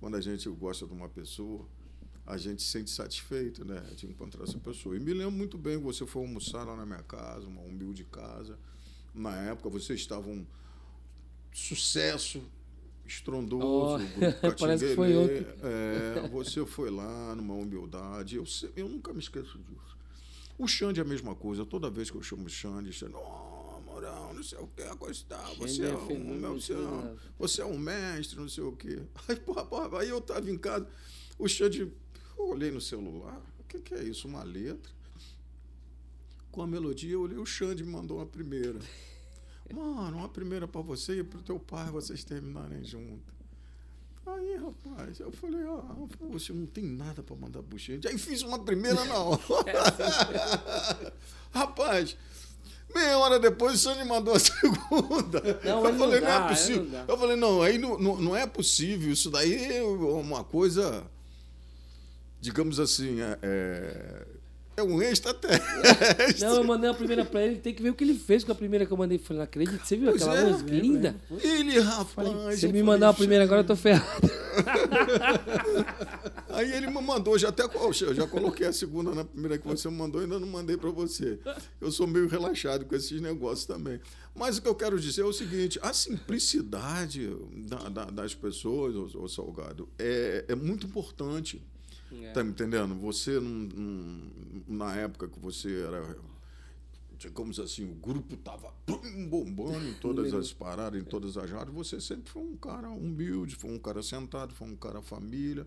[0.00, 1.66] Quando a gente gosta de uma pessoa,
[2.28, 4.94] a gente se sente satisfeito, né, de encontrar essa pessoa.
[4.94, 8.58] E me lembro muito bem, você foi almoçar lá na minha casa, uma humilde casa.
[9.14, 10.46] Na época você estava um
[11.50, 12.42] sucesso
[13.06, 13.98] estrondoso, Oh,
[14.60, 15.46] parece que foi ontem.
[15.62, 18.36] É, você foi lá numa humildade.
[18.36, 18.44] Eu,
[18.76, 19.96] eu nunca me esqueço disso.
[20.58, 21.64] O Xande é a mesma coisa.
[21.64, 25.18] Toda vez que eu chamo o Xande, Xande, oh, Morão, não sei o que, coisa
[25.18, 25.56] e tal.
[25.56, 29.00] Você é, é um, meu, você, é você é um mestre, não sei o quê.
[29.26, 30.86] Aí, porra, porra, aí eu estava em casa,
[31.38, 31.90] o Xande,
[32.38, 34.28] eu olhei no celular, o que, que é isso?
[34.28, 34.92] Uma letra?
[36.50, 38.78] Com a melodia, eu olhei, o Xande me mandou uma primeira.
[39.72, 43.36] Mano, uma primeira para você e pro teu pai, vocês terminarem junto.
[44.26, 45.96] Aí, rapaz, eu falei, ah,
[46.30, 48.08] você não tem nada para mandar pro Xande.
[48.08, 49.40] Aí fiz uma primeira na hora.
[51.50, 52.14] rapaz,
[52.94, 55.40] meia hora depois o Xande mandou a segunda.
[55.64, 56.84] Não, eu não falei, não, dá, é ele possível.
[56.84, 59.10] não eu falei, não, aí não, não, não é possível.
[59.10, 61.06] Isso daí é uma coisa,
[62.40, 64.26] digamos assim, é, é,
[64.76, 66.40] É um extraterrestre.
[66.44, 68.52] Não, eu mandei a primeira pra ele, tem que ver o que ele fez com
[68.52, 69.18] a primeira que eu mandei.
[69.18, 71.16] Falei, não acredito, você viu Pois aquela é, música linda?
[71.42, 72.10] Ele, rapaz.
[72.28, 74.30] Falei, se ele me mandar a primeira agora, eu tô ferrado.
[76.48, 79.88] Aí ele me mandou, já até eu já coloquei a segunda na primeira que você
[79.88, 81.38] mandou, ainda não mandei para você.
[81.80, 84.00] Eu sou meio relaxado com esses negócios também.
[84.34, 87.28] Mas o que eu quero dizer é o seguinte: a simplicidade
[87.68, 91.60] da- da- das pessoas, ô, ô Salgado, é, é muito importante.
[92.12, 92.32] É.
[92.32, 92.94] Tá me entendendo?
[92.96, 96.16] Você, num- num- na época que você era.
[97.18, 98.72] Digamos assim, o grupo estava
[99.28, 101.74] bombando em todas as paradas, em todas as rádios.
[101.74, 105.66] Você sempre foi um cara humilde, foi um cara sentado, foi um cara família.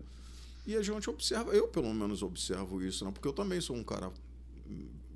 [0.66, 3.10] E a gente observa, eu pelo menos observo isso, né?
[3.10, 4.10] porque eu também sou um cara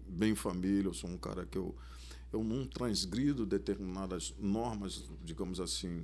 [0.08, 1.74] bem família, eu sou um cara que eu,
[2.32, 6.02] eu não transgrido determinadas normas, digamos assim,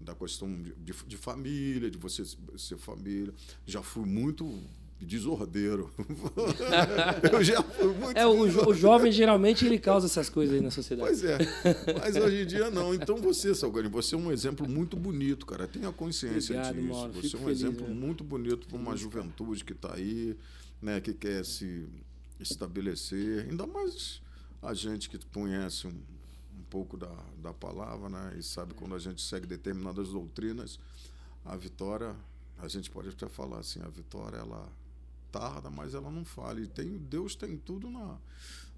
[0.00, 2.22] da questão de, de, de família, de você
[2.56, 3.32] ser família.
[3.66, 4.60] Já fui muito
[5.00, 5.90] desordeiro.
[7.32, 8.16] eu já fui muito.
[8.16, 11.08] É, o, jo- o jovem geralmente ele causa essas coisas aí na sociedade.
[11.08, 11.38] Pois é,
[12.00, 12.94] mas hoje em dia não.
[12.94, 15.66] Então você, Salgani, você é um exemplo muito bonito, cara.
[15.66, 16.88] Tenha consciência Obrigado, disso.
[16.88, 17.12] Mauro.
[17.12, 17.94] Você Fico é um feliz, exemplo né?
[17.94, 20.36] muito bonito para uma juventude que está aí,
[20.80, 21.86] né, que quer se
[22.40, 23.46] estabelecer.
[23.48, 24.20] Ainda mais
[24.62, 25.92] a gente que conhece um
[26.70, 30.78] pouco da, da palavra, né, e sabe quando a gente segue determinadas doutrinas,
[31.44, 32.14] a vitória,
[32.58, 34.68] a gente pode até falar assim, a vitória ela
[35.30, 36.60] tarda, mas ela não falha.
[36.60, 38.18] E tem, Deus tem tudo na,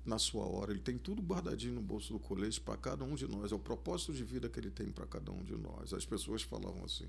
[0.05, 3.27] na sua hora, Ele tem tudo guardadinho no bolso do colete para cada um de
[3.27, 3.53] nós.
[3.53, 5.93] É o propósito de vida que Ele tem para cada um de nós.
[5.93, 7.09] As pessoas falavam assim.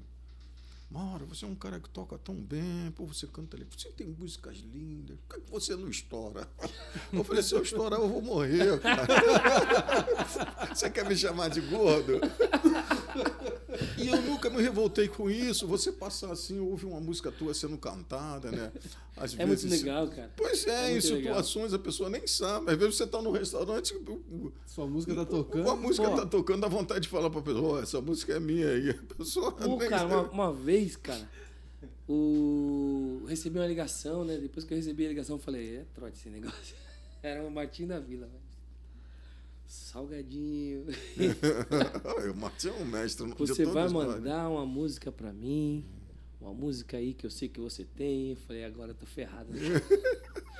[0.91, 4.08] Mauro, você é um cara que toca tão bem, pô, você canta ali, você tem
[4.08, 6.47] músicas lindas, por que que você não estoura?
[7.13, 9.06] Eu falei, se eu estourar, eu vou morrer, cara.
[10.73, 12.19] Você quer me chamar de gordo?
[13.97, 15.67] E eu nunca me revoltei com isso.
[15.67, 18.71] Você passar assim, ouve uma música tua sendo cantada, né?
[19.17, 20.32] Às É muito legal, cara.
[20.38, 21.21] Pois é, É em muito legal.
[21.43, 22.71] situações a pessoa nem sabe.
[22.71, 23.93] Às vezes você está no restaurante,
[24.67, 25.69] Sua música tá tocando.
[25.69, 26.15] a música Pô.
[26.15, 28.89] tá tocando, dá vontade de falar pra pessoa, "Ó, essa música é minha aí.
[28.91, 31.30] A pessoa Pô, nem cara, uma, uma vez, cara,
[32.08, 33.24] o...
[33.28, 34.38] recebi uma ligação, né?
[34.38, 36.76] Depois que eu recebi a ligação, eu falei, é trote esse negócio.
[37.22, 38.50] Era o Martim da Vila, velho.
[39.65, 40.86] Salgadinho.
[42.34, 43.28] o Martinho é um mestre.
[43.28, 44.08] de Você vai nós.
[44.08, 45.86] mandar uma música pra mim,
[46.42, 48.32] uma música aí que eu sei que você tem.
[48.32, 49.52] Eu falei, agora eu tô ferrado.
[49.54, 49.60] né?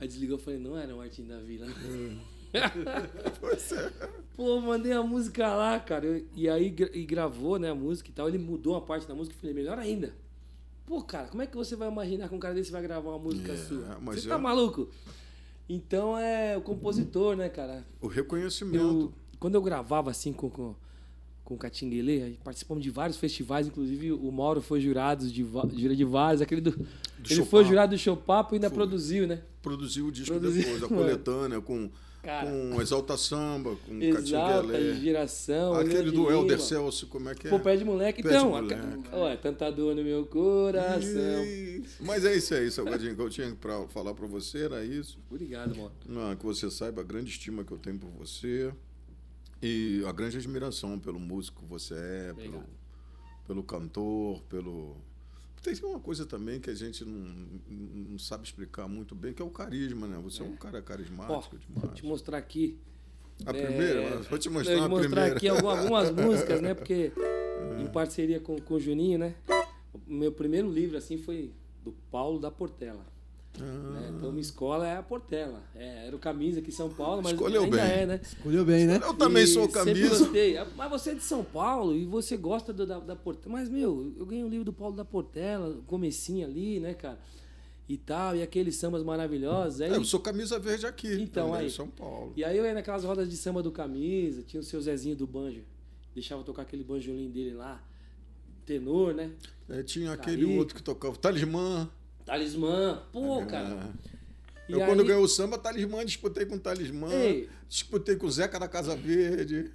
[0.00, 1.66] Aí desligou, eu falei, não era o Martim da Vila.
[3.40, 3.92] Pois é.
[4.36, 6.06] Pô, mandei a música lá, cara.
[6.06, 8.28] eu- E aí e gravou, né, a música e tal.
[8.28, 10.14] Ele mudou uma parte da música e falei, melhor ainda.
[10.86, 13.18] Pô, cara, como é que você vai imaginar que um cara desse vai gravar uma
[13.18, 13.98] música É, sua?
[14.06, 14.88] Você é- tá maluco?
[15.68, 17.84] Então é o compositor, né, cara?
[18.00, 18.76] O reconhecimento.
[18.82, 20.74] Eu, quando eu gravava assim com, com,
[21.44, 25.42] com o Catinguele, participamos de vários festivais, inclusive o Mauro foi jurado de,
[25.76, 26.70] jura de vários, aquele do.
[26.70, 28.76] ele Show foi jurado do show papo e ainda Foi.
[28.78, 29.42] produziu, né?
[29.60, 31.90] Produziu o disco Produziu, depois, a coletânea, com,
[32.28, 32.46] Cara.
[32.50, 34.94] com Exalta Samba, com Exalta, Catinguelé.
[34.96, 35.74] geração.
[35.74, 36.60] Aquele de do Helder.
[36.60, 37.50] Celso, como é que é?
[37.50, 38.22] Pô, pé de moleque.
[38.22, 38.74] Pé de então, moleque.
[39.10, 41.44] a- ó, é tanta dor no meu coração.
[41.44, 41.96] Isso.
[42.04, 45.18] Mas é isso aí, Salgadinho, que eu tinha para falar para você, era isso.
[45.30, 45.92] Obrigado, mano.
[46.30, 48.72] Ah, que você saiba a grande estima que eu tenho por você
[49.62, 52.62] e a grande admiração pelo músico que você é, pelo,
[53.46, 54.96] pelo cantor, pelo.
[55.62, 57.34] Tem uma coisa também que a gente não,
[58.10, 60.18] não sabe explicar muito bem, que é o carisma, né?
[60.22, 61.98] Você é, um cara carismático vou demais.
[61.98, 62.78] te mostrar aqui.
[63.46, 64.18] A é, primeira?
[64.22, 65.36] Vou te mostrar vou mostrar primeira.
[65.36, 66.74] aqui alguma- algumas músicas, né?
[66.74, 67.12] Porque
[67.78, 69.34] em parceria com, com o Juninho, né?
[69.92, 73.06] O meu primeiro livro, assim, foi do Paulo da Portela.
[73.60, 73.62] Ah.
[73.64, 74.12] né?
[74.16, 75.62] Então, minha escola é a Portela.
[75.74, 77.86] É, era o Camisa aqui em São Paulo, mas Escolheu ainda bem.
[77.86, 78.20] é, né?
[78.22, 79.00] Escolheu bem, né?
[79.02, 80.18] Eu também E sou sempre camisa.
[80.24, 80.56] gostei.
[80.56, 83.52] Ah, Mas você é de São Paulo e você gosta do- da, da Portela.
[83.56, 87.18] Mas, meu, eu ganhei um livro do Paulo da Portela, comecinho ali, né, cara?
[87.88, 89.80] E tal, e aqueles sambas maravilhosos.
[89.80, 91.66] Aí, É, eu sou camisa verde aqui, Então, também, aí.
[91.66, 92.32] em São Paulo.
[92.36, 95.26] E aí eu ia naquelas rodas de samba do camisa, tinha o seu Zezinho do
[95.26, 95.62] banjo.
[96.14, 97.82] Deixava tocar aquele banjolim dele lá.
[98.66, 99.30] Tenor, né?
[99.70, 100.58] É, tinha aquele Carica.
[100.60, 101.88] outro que tocava, Talismã.
[102.28, 103.02] Talismã.
[103.12, 103.46] Pô, É.
[103.46, 103.90] cara.
[104.68, 107.08] E Eu, aí- quando ganhei o samba, Talismã, disputei com Talismã.
[107.10, 107.48] Ei.
[107.68, 109.70] Disputei com o Zeca da Casa Verde.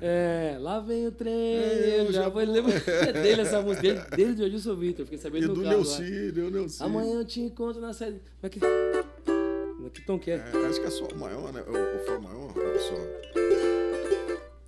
[0.00, 0.54] É.
[0.54, 2.42] É, lá vem o trem, É, eu eu já já vou.
[2.42, 2.72] Lembra
[3.22, 5.72] dele essa música, dele, dele de Odilson Vitor, fiquei sabendo E do carro lá.
[5.72, 6.82] Neuci, do Neuci.
[6.82, 7.92] Amanhã eu te encontro na.
[7.94, 8.10] Como
[8.42, 8.60] é que.
[8.64, 10.34] É que tom que é?
[10.36, 11.62] É, acho que é só o maior, né?
[11.66, 12.52] Ou, ou foi o maior?
[12.56, 12.94] É só.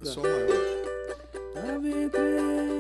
[0.01, 0.49] É só o maior.
[1.55, 2.72] Lá vem o trem,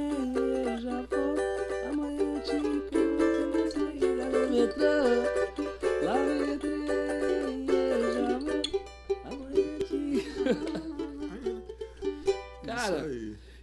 [12.64, 13.10] Cara,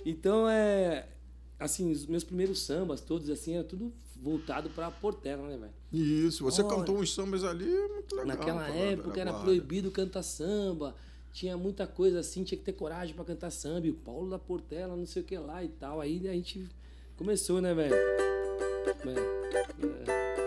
[0.05, 1.07] então é.
[1.59, 3.91] Assim, os meus primeiros sambas, todos assim, era tudo
[4.21, 5.73] voltado pra Portela, né, velho?
[5.91, 8.25] Isso, você Olha, cantou uns sambas ali, muito legal.
[8.27, 9.45] Naquela época era guarda.
[9.45, 10.95] proibido cantar samba.
[11.33, 13.87] Tinha muita coisa assim, tinha que ter coragem pra cantar samba.
[13.87, 15.99] E o Paulo da Portela, não sei o que lá e tal.
[16.01, 16.67] Aí a gente
[17.17, 17.93] começou, né, velho?
[17.95, 19.15] É,
[20.07, 20.38] é,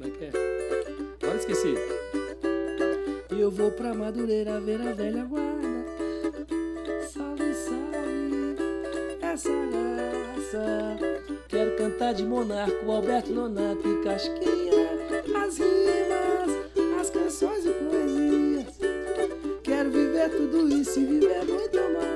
[0.00, 0.30] Como é que é?
[1.22, 1.74] Agora esqueci.
[3.38, 5.84] Eu vou pra Madureira ver a velha guarda.
[7.06, 8.56] Salve, salve,
[9.20, 10.96] essa graça.
[11.48, 14.88] Quero cantar de Monarco, Alberto Nonato e Casquinha.
[15.36, 18.78] As rimas, as canções e poesias.
[19.62, 22.09] Quero viver tudo isso e viver muito mais.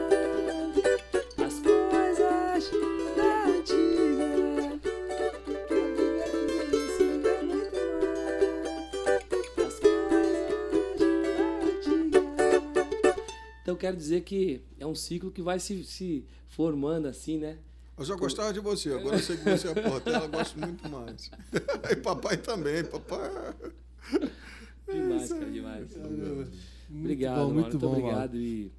[13.84, 17.58] Quero dizer que é um ciclo que vai se, se formando assim, né?
[17.98, 20.88] Eu já gostava de você, agora eu sei que você é Portela, eu gosto muito
[20.88, 21.30] mais.
[21.92, 23.30] e papai também, papai.
[24.90, 25.90] Demais, cara, demais.
[26.90, 28.36] Obrigado, bom, muito muito bom, obrigado.
[28.38, 28.72] E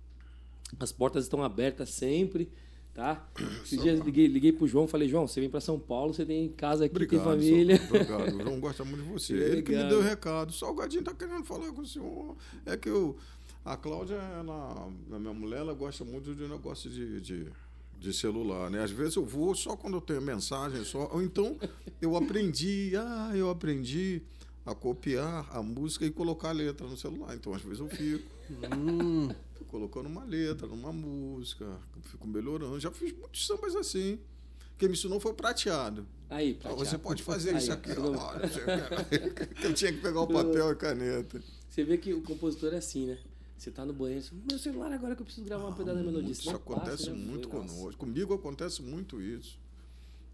[0.79, 2.51] as portas estão abertas sempre,
[2.91, 3.29] tá?
[3.63, 6.49] Esses dias liguei, liguei pro João, falei, João, você vem pra São Paulo, você tem
[6.49, 7.77] casa aqui, Obrigado, tem família.
[7.77, 7.89] senhor.
[7.89, 8.35] Obrigado.
[8.35, 9.33] O João gosta muito de você.
[9.33, 9.89] Ele que me Obrigado.
[9.89, 10.51] deu o recado.
[10.51, 12.35] Só o Gadinho tá querendo falar com o senhor.
[12.65, 13.15] É que eu,
[13.65, 17.47] a Cláudia, ela, a minha mulher, ela gosta muito de negócio de, de,
[17.99, 18.83] de celular, né?
[18.83, 21.09] Às vezes eu vou só quando eu tenho mensagem só.
[21.11, 21.57] Ou então
[22.01, 24.21] eu aprendi, ah, eu aprendi
[24.65, 27.35] a copiar a música e colocar a letra no celular.
[27.35, 28.23] Então, às vezes eu fico.
[29.55, 31.65] Fico colocando uma letra numa música,
[32.03, 32.79] fico melhorando.
[32.79, 34.19] Já fiz muitos sambas assim.
[34.77, 36.05] Quem me ensinou foi o prateado.
[36.29, 36.85] Aí, Ah, prateado.
[36.85, 37.91] Você pode fazer Aí, isso aqui.
[37.91, 37.95] ó.
[38.11, 38.13] não-
[39.63, 41.41] eu tinha que pegar o papel e caneta.
[41.69, 43.17] Você vê que o compositor é assim, né?
[43.57, 46.03] Você tá no banheiro, você, meu celular agora que eu preciso gravar um pedaço da
[46.03, 46.31] melodia.
[46.31, 47.73] Isso acontece passa, já muito foi, nossa.
[47.73, 47.99] conosco.
[47.99, 49.57] Comigo acontece muito isso.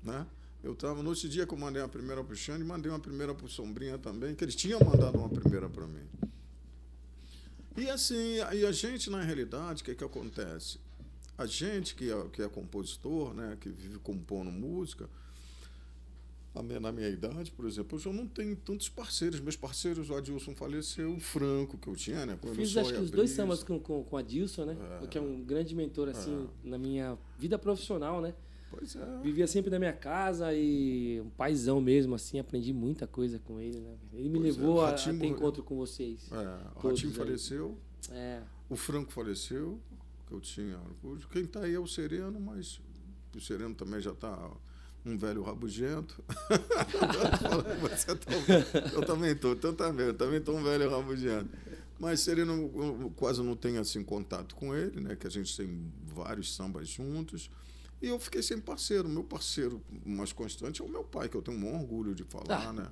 [0.04, 0.26] Né?
[0.64, 3.00] Eu estava, no outro dia que eu mandei uma primeira para o Xande, mandei uma
[3.00, 6.06] primeira para o Sombrinha também, que eles tinham mandado uma primeira para mim.
[7.78, 10.80] E assim, e a gente, na realidade, o que, que acontece?
[11.38, 15.10] A gente que é, que é compositor, né, que vive compondo música,
[16.54, 19.40] na minha idade, por exemplo, eu já não tenho tantos parceiros.
[19.40, 22.38] Meus parceiros, o Adilson faleceu, o Franco que eu tinha, né?
[22.42, 24.78] quando Fiz o acho que os dois sambas com, com, com a Dilson, né?
[25.10, 28.34] Que é um grande mentor, assim, na minha vida profissional, né?
[28.70, 29.20] Pois é.
[29.22, 33.80] Vivia sempre na minha casa e um paizão mesmo, assim, aprendi muita coisa com ele,
[33.80, 33.98] né?
[34.14, 36.30] Ele me Pois é, levou o a, a ter encontro com vocês.
[36.32, 37.78] É, o Ratinho faleceu,
[38.10, 38.42] É.
[38.70, 39.80] o Franco faleceu,
[40.28, 40.80] que eu tinha.
[41.32, 42.82] Quem está aí é o Sereno, mas
[43.36, 44.52] o Sereno também já está
[45.06, 46.24] um velho rabugento.
[47.42, 51.50] Tá eu também estou, então tá eu também estou um velho rabugento.
[52.00, 55.16] Mas eu- eu quase não tenho assim contato com ele, né?
[55.16, 57.50] Que a gente tem vários sambas juntos.
[58.02, 59.08] E eu fiquei sem parceiro.
[59.08, 62.70] Meu parceiro mais constante é o meu pai, que eu tenho um orgulho de falar,
[62.70, 62.74] Ah.
[62.74, 62.88] né?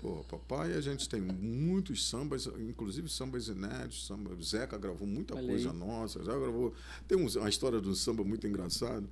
[0.00, 4.06] Pô, papai, a gente tem muitos sambas, inclusive sambas inéditos.
[4.06, 5.76] Samba, Zeca gravou muita Olha coisa aí.
[5.76, 6.22] nossa.
[6.24, 6.72] Já gravou.
[7.08, 9.08] Tem um- uma história de um samba muito engraçado.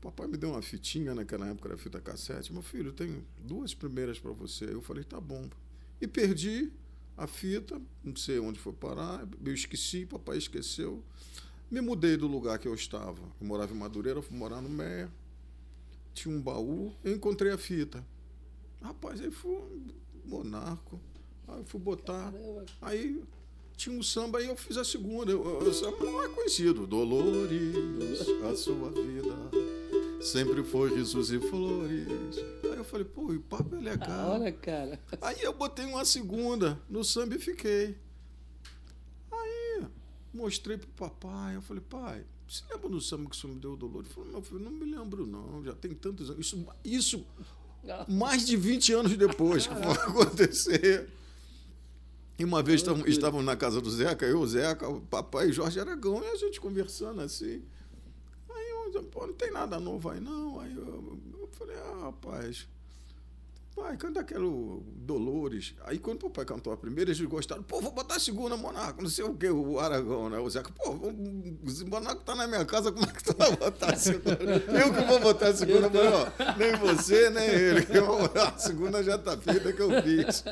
[0.00, 2.52] Papai me deu uma fitinha naquela época, era fita cassete.
[2.52, 4.64] Meu filho, tenho duas primeiras para você.
[4.64, 5.48] Eu falei, tá bom.
[6.00, 6.72] E perdi
[7.16, 9.28] a fita, não sei onde foi parar.
[9.44, 11.04] Eu esqueci, papai esqueceu.
[11.70, 13.20] Me mudei do lugar que eu estava.
[13.38, 15.12] Eu morava em Madureira, fui morar no Meia.
[16.14, 18.04] Tinha um baú, eu encontrei a fita.
[18.80, 19.54] Rapaz, aí fui
[20.24, 20.98] monarco.
[21.46, 22.32] Aí fui botar.
[22.80, 23.22] Aí
[23.76, 25.36] tinha um samba aí eu fiz a segunda.
[25.36, 26.86] O samba não é conhecido.
[26.86, 28.20] Dolores,
[28.50, 29.69] a sua vida
[30.20, 32.38] sempre foi risos e flores.
[32.64, 34.30] Aí eu falei, pô, o papo é legal.
[34.32, 35.00] hora, cara.
[35.20, 37.96] Aí eu botei uma segunda no samba e fiquei.
[39.30, 39.84] Aí
[40.32, 41.56] mostrei pro papai.
[41.56, 44.04] Eu falei, pai, você lembra do samba que o senhor me deu o dolor?
[44.04, 46.46] Ele falou, meu filho, não me lembro não, já tem tantos anos.
[46.46, 47.26] Isso, isso
[48.08, 51.08] mais de 20 anos depois que foi acontecer.
[52.38, 55.52] E uma vez estavam, estavam na casa do Zeca, eu, o Zeca, o papai e
[55.52, 57.62] Jorge Aragão, e a gente conversando assim.
[59.10, 60.60] Pô, não tem nada novo aí não.
[60.60, 62.66] Aí eu, eu falei, ah, rapaz,
[63.74, 64.46] pai, canta aquele
[64.96, 65.74] Dolores.
[65.84, 69.02] Aí quando o papai cantou a primeira, eles gostaram, pô, vou botar a segunda, Monaco,
[69.02, 70.38] não sei o que, o Aragão, né?
[70.38, 73.94] O Zeca, pô, o Monaco tá na minha casa, como é que tu vai botar
[73.94, 74.38] a segunda?
[74.42, 77.86] Eu que vou botar a segunda, falei, ó, nem você, nem ele.
[77.90, 80.44] eu A segunda já tá feita que eu fiz.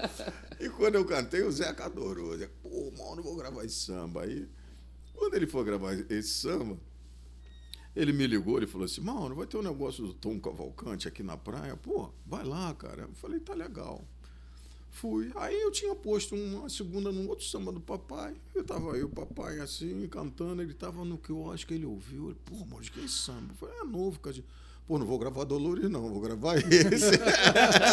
[0.59, 2.37] E quando eu cantei, o Zeca adorou.
[2.63, 4.23] Pô, mano, vou gravar esse samba.
[4.23, 4.49] Aí,
[5.15, 6.79] quando ele for gravar esse samba,
[8.01, 11.23] ele me ligou, ele falou assim, mano, vai ter um negócio do Tom Cavalcante aqui
[11.23, 11.77] na praia.
[11.77, 13.03] Pô, vai lá, cara.
[13.03, 14.05] Eu falei, tá legal.
[14.91, 15.31] Fui.
[15.37, 18.35] Aí eu tinha posto uma segunda num outro samba do papai.
[18.55, 21.87] Eu tava aí, o papai assim, cantando, ele tava no que eu acho que ele
[21.87, 22.27] ouviu.
[22.31, 23.53] Ele, pô, de que é samba?
[23.53, 24.37] Eu falei, é novo, cara.
[24.87, 27.11] Pô, não vou gravar Dolores, não, vou gravar esse.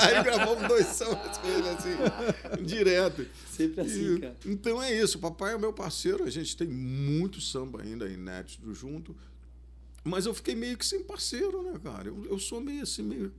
[0.07, 3.25] Aí gravamos dois sambas com ele, assim, direto.
[3.51, 4.37] Sempre assim, E- cara.
[4.45, 9.13] Então é isso, papai é meu parceiro, a gente tem muito samba ainda inédito junto.
[10.05, 12.07] Mas eu fiquei meio que sem parceiro, né, cara?
[12.07, 13.33] Eu, eu sou meio assim, meio,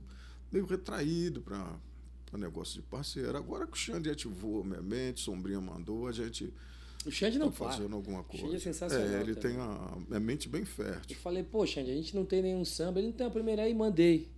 [0.51, 1.79] meio retraído para
[2.37, 3.35] negócio de parceiro.
[3.37, 6.53] Agora que o Xande ativou a minha mente, Sombrinha mandou, a gente
[7.05, 7.71] O Xande não tá para.
[7.71, 8.45] fazendo alguma O coisa.
[8.45, 9.57] Xande é sensacional É, ele também.
[9.57, 11.17] tem a, a mente bem Eu fértil.
[11.17, 12.99] falei, pô, Xande, a gente não tem nenhum samba.
[12.99, 14.29] Ele não tem a primeira aí, mandei.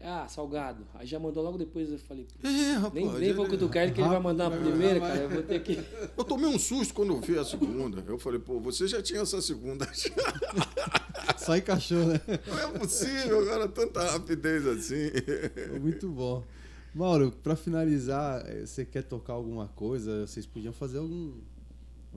[0.00, 0.86] Ah, salgado.
[0.94, 2.94] Aí já mandou logo depois, eu falei, É, rapaz.
[2.94, 5.16] nem, nem vou cutucar ele que ele vai mandar a primeira, cara.
[5.22, 5.78] Eu vou ter que.
[6.16, 8.04] Eu tomei um susto quando eu vi a segunda.
[8.06, 9.88] Eu falei, pô, você já tinha essa segunda.
[11.38, 12.20] Só encaixou, né?
[12.46, 15.10] Não é possível, agora tanta rapidez assim.
[15.80, 16.44] Muito bom.
[16.94, 20.26] Mauro, pra finalizar, eh, você quer tocar alguma coisa?
[20.26, 21.32] Vocês podiam fazer algum,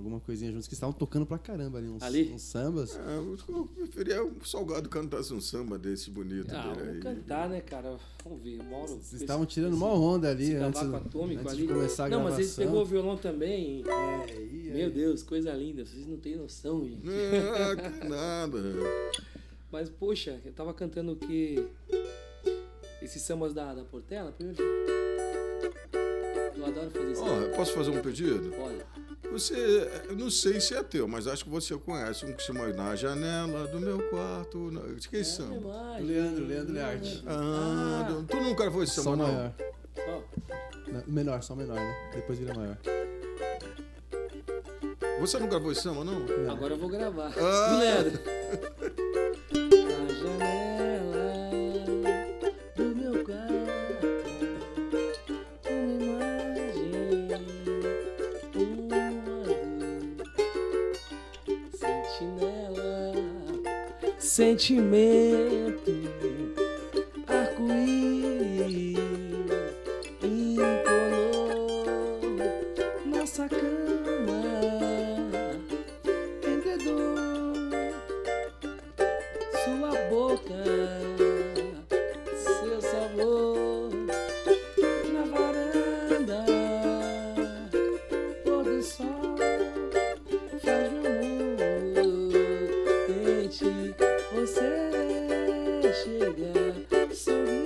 [0.02, 2.32] alguma coisinha juntos, que estavam tocando pra caramba ali, uns, Ali?
[2.34, 2.96] uns sambas.
[2.98, 7.00] É, eu preferia o Salgado cantasse um samba desse bonito Ah, dele vamos aí.
[7.00, 7.98] cantar, né, cara?
[8.24, 8.60] Vamos ver.
[8.60, 8.88] O Mauro.
[9.02, 11.62] Vocês estavam tirando uma onda ali antes, antes ali.
[11.68, 12.38] de começar a não, gravação.
[12.46, 13.84] mas ele pegou o violão também.
[13.88, 14.72] É, e aí?
[14.74, 15.86] Meu Deus, coisa linda.
[15.86, 17.08] Vocês não têm noção, gente.
[17.08, 18.60] Ah, que nada.
[19.72, 21.66] Mas, poxa, eu tava cantando o que.
[23.02, 24.62] Esses sambas da, da Portela, primeiro.
[26.56, 27.22] Eu adoro fazer isso.
[27.24, 28.54] Ó, eu posso fazer um pedido?
[28.60, 28.86] Olha,
[29.32, 32.68] Você, eu não sei se é teu, mas acho que você conhece um que chama
[32.74, 34.70] Na Janela do Meu Quarto.
[34.72, 35.56] Na- De quem são?
[35.56, 36.06] imagem.
[36.06, 37.24] Leandro, Leandro Learte.
[37.26, 39.28] Ah, do- tu nunca foi esse samba, não?
[39.34, 39.54] maior.
[40.88, 42.12] Não, menor, só menor, né?
[42.14, 42.78] Depois vira maior.
[45.22, 46.20] Você não gravou esse samba, não?
[46.20, 46.52] Não.
[46.52, 47.32] agora eu vou gravar.
[47.38, 47.68] Ah.
[47.70, 48.20] Do Leandro.
[64.32, 65.61] sentimento,
[96.04, 97.61] chega sorrindo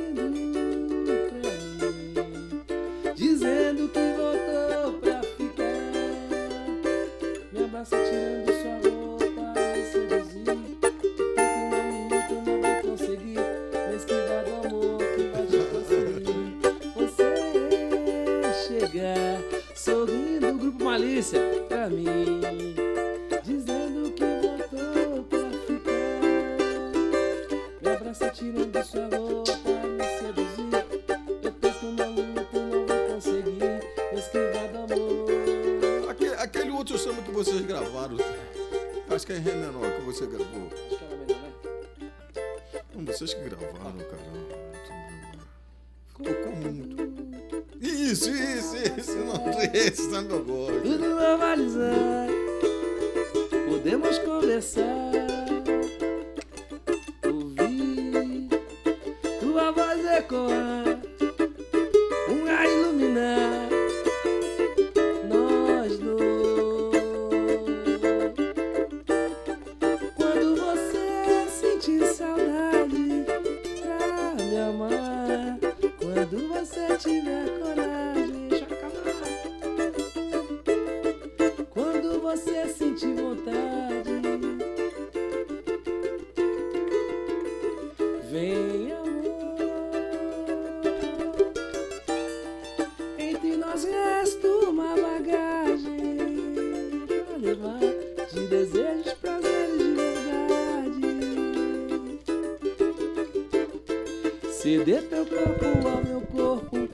[104.66, 106.88] Ceder teu corpo ao meu corpo,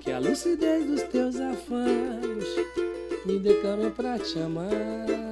[0.00, 2.44] que a lucidez dos teus afanos
[3.24, 3.54] me dê
[3.96, 5.25] pra te amar.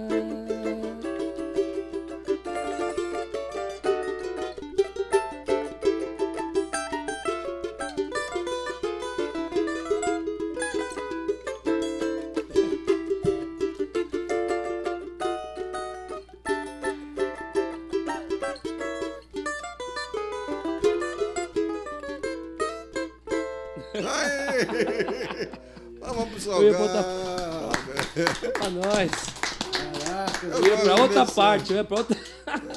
[31.21, 32.17] Outra parte, ia pra outra.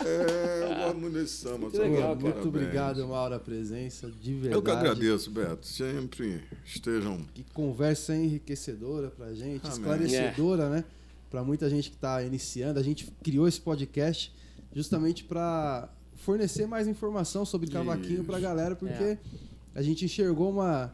[0.06, 1.58] É, eu gosto Estamos nesse samba.
[1.60, 2.46] Muito legal, parabéns.
[2.46, 4.54] obrigado, Mauro, a presença, de verdade.
[4.56, 5.68] Eu que agradeço, Beto.
[5.68, 7.20] Sempre estejam.
[7.34, 9.78] Que conversa enriquecedora pra gente, Amém.
[9.78, 10.84] esclarecedora, né?
[11.30, 12.80] Pra muita gente que tá iniciando.
[12.80, 14.34] A gente criou esse podcast
[14.74, 19.18] justamente pra fornecer mais informação sobre cavaquinho pra galera, porque É.
[19.76, 20.94] a gente enxergou uma,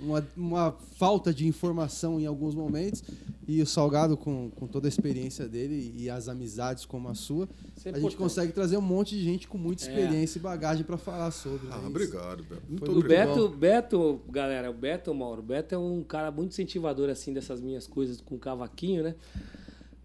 [0.00, 3.02] uma, uma falta de informação em alguns momentos.
[3.48, 7.44] E o Salgado, com, com toda a experiência dele e as amizades como a sua,
[7.44, 8.16] é a gente importante.
[8.16, 9.88] consegue trazer um monte de gente com muita É.
[9.88, 11.68] experiência e bagagem pra falar sobre.
[11.70, 11.86] Ah, né?
[11.86, 12.62] obrigado, Beto.
[12.68, 13.28] Muito O obrigado.
[13.28, 17.60] Beto, Beto, galera, o Beto, Mauro, o Beto é um cara muito incentivador, assim, dessas
[17.60, 19.14] minhas coisas com cavaquinho, né?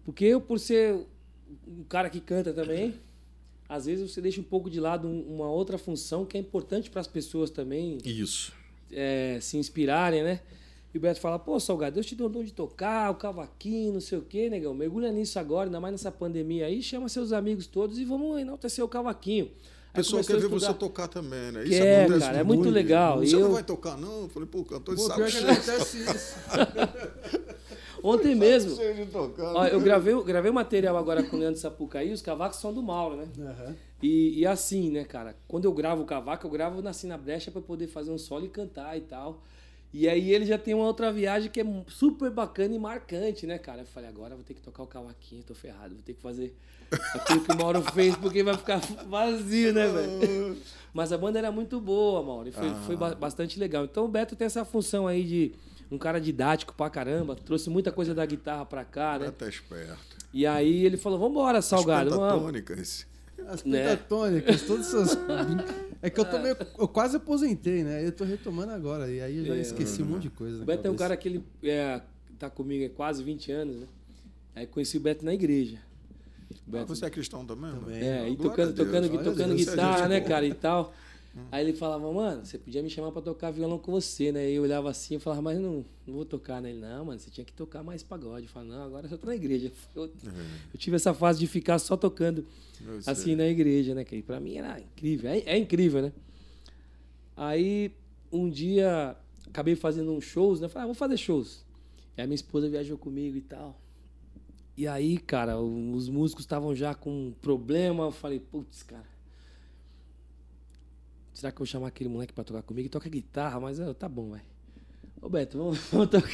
[0.04, 1.04] Porque eu, por ser
[1.66, 2.94] um cara que canta também,
[3.68, 6.90] às vezes você deixa um pouco de lado um- uma outra função que é importante
[6.90, 8.52] para as pessoas também Isso.
[8.92, 10.40] É, se inspirarem, né?
[10.94, 13.94] E o Beto fala, pô, Salgado, Deus te deu o dom de tocar, o cavaquinho,
[13.94, 14.74] não sei o quê, negão.
[14.74, 18.84] Mergulha nisso agora, ainda mais nessa pandemia aí, chama seus amigos todos e vamos enaltecer
[18.84, 19.46] o cavaquinho.
[19.46, 21.64] O pessoal quer ver você tocar também, né?
[21.64, 23.18] Quer, acontece cara, é muito legal.
[23.20, 24.22] Você E não eu- vai tocar, não?
[24.22, 25.46] Eu falei, pô, cantor de Pô, saco cheio.
[28.02, 28.70] Ontem mesmo.
[29.56, 33.16] Ó, eu gravei, gravei material agora com o Leandro Sapucaí, os cavacos são do Mauro,
[33.16, 33.28] né?
[33.38, 33.76] Aham.
[34.02, 35.36] E, e assim, né, cara?
[35.46, 38.44] Quando eu gravo o cavaco, eu gravo assim na brecha pra poder fazer um solo
[38.44, 39.40] e cantar e tal.
[39.94, 43.58] E aí ele já tem uma outra viagem que é super bacana e marcante, né,
[43.58, 43.82] cara?
[43.82, 46.22] Eu falei, agora eu vou ter que tocar o cavaquinho, tô ferrado, vou ter que
[46.22, 46.56] fazer
[47.14, 50.56] aquilo que o Mauro fez, porque vai ficar vazio, né, velho?
[50.94, 53.84] Mas a banda era muito boa, Mauro, e foi, foi ba- bastante legal.
[53.84, 55.52] Então o Beto tem essa função aí de
[55.94, 59.26] um cara didático pra caramba, trouxe muita coisa da guitarra pra cá, né?
[59.26, 59.98] Beto é esperto.
[60.32, 62.32] E aí ele falou, vambora, Salgado, As vamos.
[62.32, 63.06] pentatônicas.
[63.46, 63.82] As Né?
[63.90, 65.18] pentatônicas, todas essas.
[66.04, 66.56] É que eu tô meio.
[66.80, 68.04] Eu quase aposentei, né?
[68.04, 69.08] Eu tô retomando agora.
[69.08, 69.60] E aí eu já É.
[69.60, 70.60] esqueci um monte de coisa.
[70.60, 72.00] O Beto é um cara que ele é,
[72.40, 73.86] tá comigo há quase 20 anos, né?
[74.56, 75.78] Aí conheci o Beto na igreja.
[76.50, 77.70] Ah, Beto, você é cristão também?
[77.70, 78.02] Também.
[78.02, 80.28] é, e tocando, tocando, tocando você é guitarra, né, boa.
[80.28, 80.92] cara, e tal.
[81.50, 84.50] Aí ele falava, mano, você podia me chamar pra tocar violão com você, né?
[84.50, 86.78] E eu olhava assim e falava, mas não, não vou tocar nele.
[86.78, 88.46] Não, mano, você tinha que tocar mais pagode.
[88.46, 89.72] Eu falava, não, agora eu só tô na igreja.
[89.94, 92.44] Eu, eu tive essa fase de ficar só tocando
[92.86, 93.12] Eu sei.
[93.12, 94.04] assim na igreja, né?
[94.04, 96.12] Que pra mim era incrível, é, é incrível, né?
[97.34, 97.92] Aí
[98.30, 99.16] um dia
[99.46, 100.68] acabei fazendo uns shows, né?
[100.68, 101.64] Falei, ah, vou fazer shows.
[102.16, 103.80] E a minha esposa viajou comigo e tal.
[104.76, 108.04] E aí, cara, os músicos estavam já com um problema.
[108.04, 109.11] Eu falei, putz, cara.
[111.32, 112.88] Será que eu vou chamar aquele moleque pra tocar comigo?
[112.88, 114.42] Toca guitarra, mas ah, tá bom, vai.
[115.20, 116.30] Ô Beto, vamos, vamos tocar.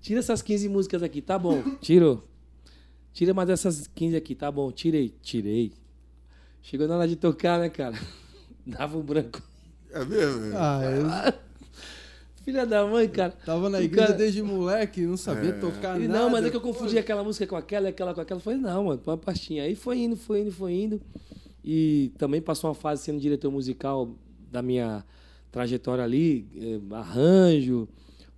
[0.00, 1.62] Tira essas 15 músicas aqui, tá bom.
[1.80, 2.22] Tirou.
[3.12, 4.70] Tira mais essas 15 aqui, tá bom.
[4.70, 5.14] Tirei.
[5.22, 5.72] Tirei.
[6.62, 7.98] Chegou na hora de tocar, né, cara?
[8.66, 9.42] Dava um branco.
[9.90, 10.52] É mesmo?
[10.56, 11.44] Ah, eu
[12.44, 13.30] Filha da mãe, cara.
[13.30, 16.20] tava na igreja cara- desde moleque, não sabia tocar Ele, nada.
[16.20, 18.38] não, mas é que eu confundi aquela música com aquela, e aquela com aquela.
[18.38, 19.62] Eu falei, não, mano, põe uma pastinha.
[19.62, 21.00] Aí foi indo, foi indo, foi indo.
[21.64, 24.10] E também passou uma fase sendo diretor musical
[24.52, 25.04] da minha
[25.50, 27.88] trajetória ali, eh, arranjo,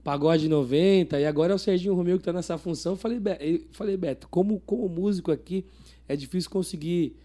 [0.04, 2.92] pagode 90, e agora é o Serginho Romeu que tá nessa função.
[2.92, 5.64] Eu falei, Be- eu falei Beto, como, como músico aqui,
[6.08, 7.16] é difícil conseguir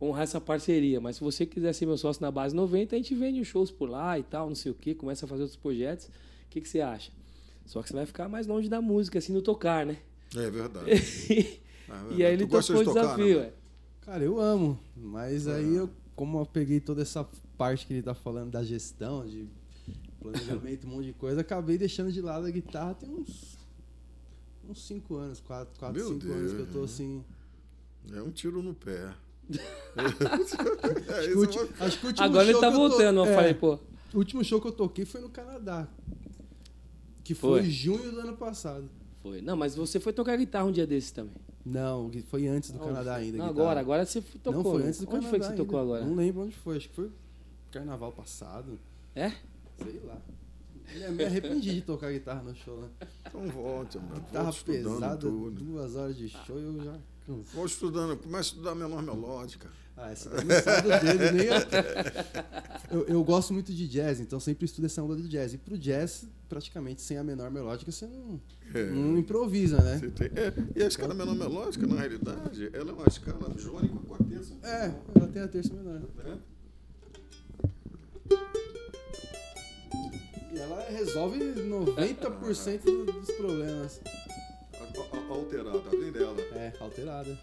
[0.00, 3.14] honrar essa parceria, mas se você quiser ser meu sócio na base 90, a gente
[3.14, 5.58] vende uns shows por lá e tal, não sei o que, começa a fazer outros
[5.60, 6.06] projetos.
[6.06, 6.10] O
[6.50, 7.12] que, que você acha?
[7.66, 9.98] Só que você vai ficar mais longe da música, assim, no tocar, né?
[10.36, 10.90] É verdade.
[12.16, 13.40] e aí ele Tu topou o tocar, desafio.
[13.40, 13.50] né?
[14.02, 14.06] É.
[14.06, 14.78] Cara, eu amo.
[14.96, 17.26] Mas aí eu, como eu peguei toda essa
[17.56, 19.46] parte que ele tá falando da gestão, de
[20.20, 23.58] planejamento, um monte de coisa, acabei deixando de lado a guitarra tem uns.
[24.68, 27.24] Uns 5 anos, 4, 4 Meu 5 anos que eu tô assim.
[28.12, 29.12] É um tiro no pé.
[29.96, 32.60] é, Acho que, isso o eu ulti- vou- acho que o último Agora ele show
[32.60, 33.78] tá que eu to- voltando, eu é, falei, pô.
[34.14, 35.88] O último show que eu toquei foi no Canadá.
[37.24, 37.68] Que foi, Foi.
[37.68, 38.88] em junho do ano passado.
[39.20, 39.40] Foi.
[39.40, 41.34] Não, mas você foi tocar guitarra um dia desses também.
[41.64, 43.38] Não, foi antes do Não, Canadá foi- ainda.
[43.38, 44.52] Não, agora, agora você tocou.
[44.52, 45.64] Não, foi antes do Onde Canadá foi que você ainda.
[45.64, 46.04] tocou agora?
[46.04, 46.76] Não lembro onde foi.
[46.76, 47.10] Acho que foi
[47.70, 48.78] carnaval passado.
[49.14, 49.30] É?
[49.82, 50.20] Sei lá.
[50.94, 52.88] Me- Me arrependi de tocar guitarra no show, né?
[53.26, 54.16] Então volte, meu.
[54.16, 55.64] Guitarra pesada, tudo.
[55.64, 57.44] duas horas de show eu já cansei.
[57.54, 59.70] Vou estudando, começa a estudar menor melódica.
[59.96, 62.90] Ah, essa daí não sai do dedo nem a...
[62.90, 65.52] eu, eu gosto muito de jazz, então sempre estudo essa onda de jazz.
[65.54, 68.40] E pro jazz, praticamente sem a menor melódica, você não,
[68.74, 68.84] É.
[68.90, 70.00] não improvisa, né?
[70.16, 74.14] Tem- é, e a escala menor melódica, na realidade, ela é uma escala jônica com
[74.14, 74.54] a terça.
[74.62, 76.00] É, ela tem a terça menor.
[76.24, 76.38] né?
[80.52, 84.00] E ela resolve 90% do- dos problemas.
[84.74, 86.36] A- a- a- Alterada, além dela.
[86.52, 87.38] É, alterada.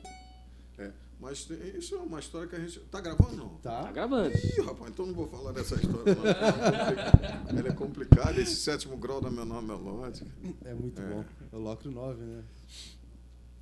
[0.78, 0.92] É.
[1.20, 2.80] Mas tem- isso é uma história que a gente.
[2.82, 3.50] Tá gravando não?
[3.58, 3.92] Tá Tá?
[3.92, 4.30] gravando.
[4.38, 6.16] Ih, rapaz, então não vou falar dessa história.
[6.16, 6.26] Não.
[6.26, 7.60] Ela é complicada.
[7.60, 10.26] Ela é complicada, esse sétimo grau da menor melódica.
[10.64, 11.06] É muito É.
[11.10, 11.26] bom.
[11.52, 12.44] É o Locro 9, né?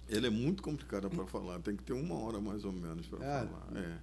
[0.08, 3.20] Ele é muito complicado para falar, tem que ter uma hora mais ou menos para
[3.20, 3.47] Ah.
[3.47, 3.82] falar.
[3.82, 3.97] É.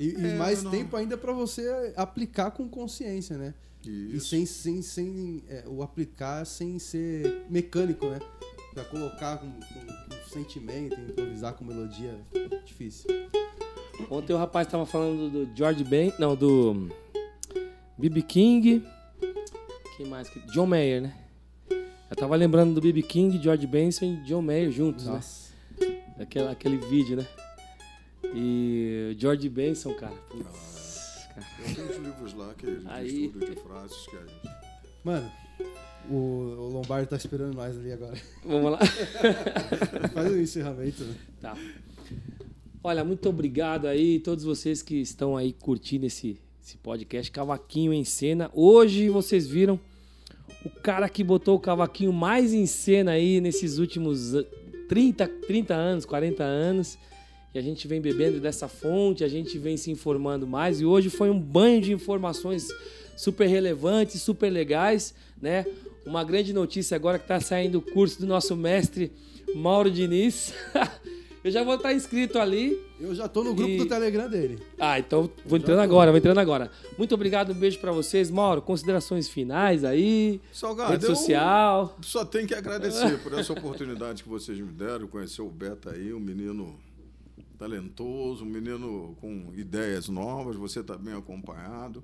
[0.00, 0.70] E, e É, mais não.
[0.70, 3.54] tempo ainda para você aplicar com consciência, né?
[3.84, 4.28] E Isso.
[4.30, 8.18] sem, sem, sem é, o aplicar sem ser mecânico, né?
[8.74, 13.08] Pra colocar com, com- com sentimento, improvisar com melodia, é difícil.
[14.10, 16.88] Ontem o rapaz tava falando do George Ben, não, do
[17.98, 18.22] B.B.
[18.22, 18.84] King.
[19.96, 20.28] Quem mais?
[20.28, 21.16] que- John Mayer, né?
[22.10, 23.02] Eu tava lembrando do B.B.
[23.02, 25.52] King, George Benson e John Mayer juntos, Nossa.
[25.80, 26.02] né?
[26.20, 27.26] Aquele, aquele vídeo, né?
[28.34, 30.14] E o George Benson, cara.
[30.30, 31.46] Putz, cara.
[31.58, 33.24] Eu tenho os livros lá que a gente Aí.
[33.26, 34.56] estuda de frases que a gente.
[35.04, 35.30] Mano,
[36.10, 38.14] o, o Lombardo tá esperando nós ali agora.
[38.44, 38.78] Vamos lá.
[40.12, 41.14] Faz o encerramento, né?
[41.40, 41.56] Tá.
[42.82, 48.04] Olha, muito obrigado aí, todos vocês que estão aí curtindo esse, esse podcast Cavaquinho em
[48.04, 48.50] Cena.
[48.54, 49.78] Hoje vocês viram
[50.64, 54.44] o cara que botou o cavaquinho mais em cena aí nesses últimos ah,
[54.88, 56.98] 30, 30 anos, 40 anos.
[57.54, 60.80] E a gente vem bebendo dessa fonte, a gente vem se informando mais.
[60.80, 62.68] E hoje foi um banho de informações
[63.18, 65.66] super relevantes, super legais, né?
[66.06, 69.12] Uma grande notícia agora que está saindo o curso do nosso mestre
[69.54, 70.54] Mauro Diniz.
[71.44, 72.76] Eu já vou estar inscrito ali.
[73.00, 74.58] Eu já tô no grupo E- do Telegram dele.
[74.78, 76.70] Ah, então vou entrando agora, vou entrando agora.
[76.98, 78.28] Muito obrigado, um beijo pra vocês.
[78.28, 81.96] Mauro, considerações finais aí, Salgado, rede eu social.
[82.02, 86.12] só tenho que agradecer por essa oportunidade que vocês me deram, conhecer o Beta aí,
[86.12, 86.74] um menino
[87.56, 92.02] talentoso, um menino com ideias novas, você está bem acompanhado.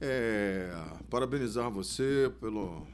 [0.00, 0.72] É,
[1.08, 2.86] parabenizar você pelo,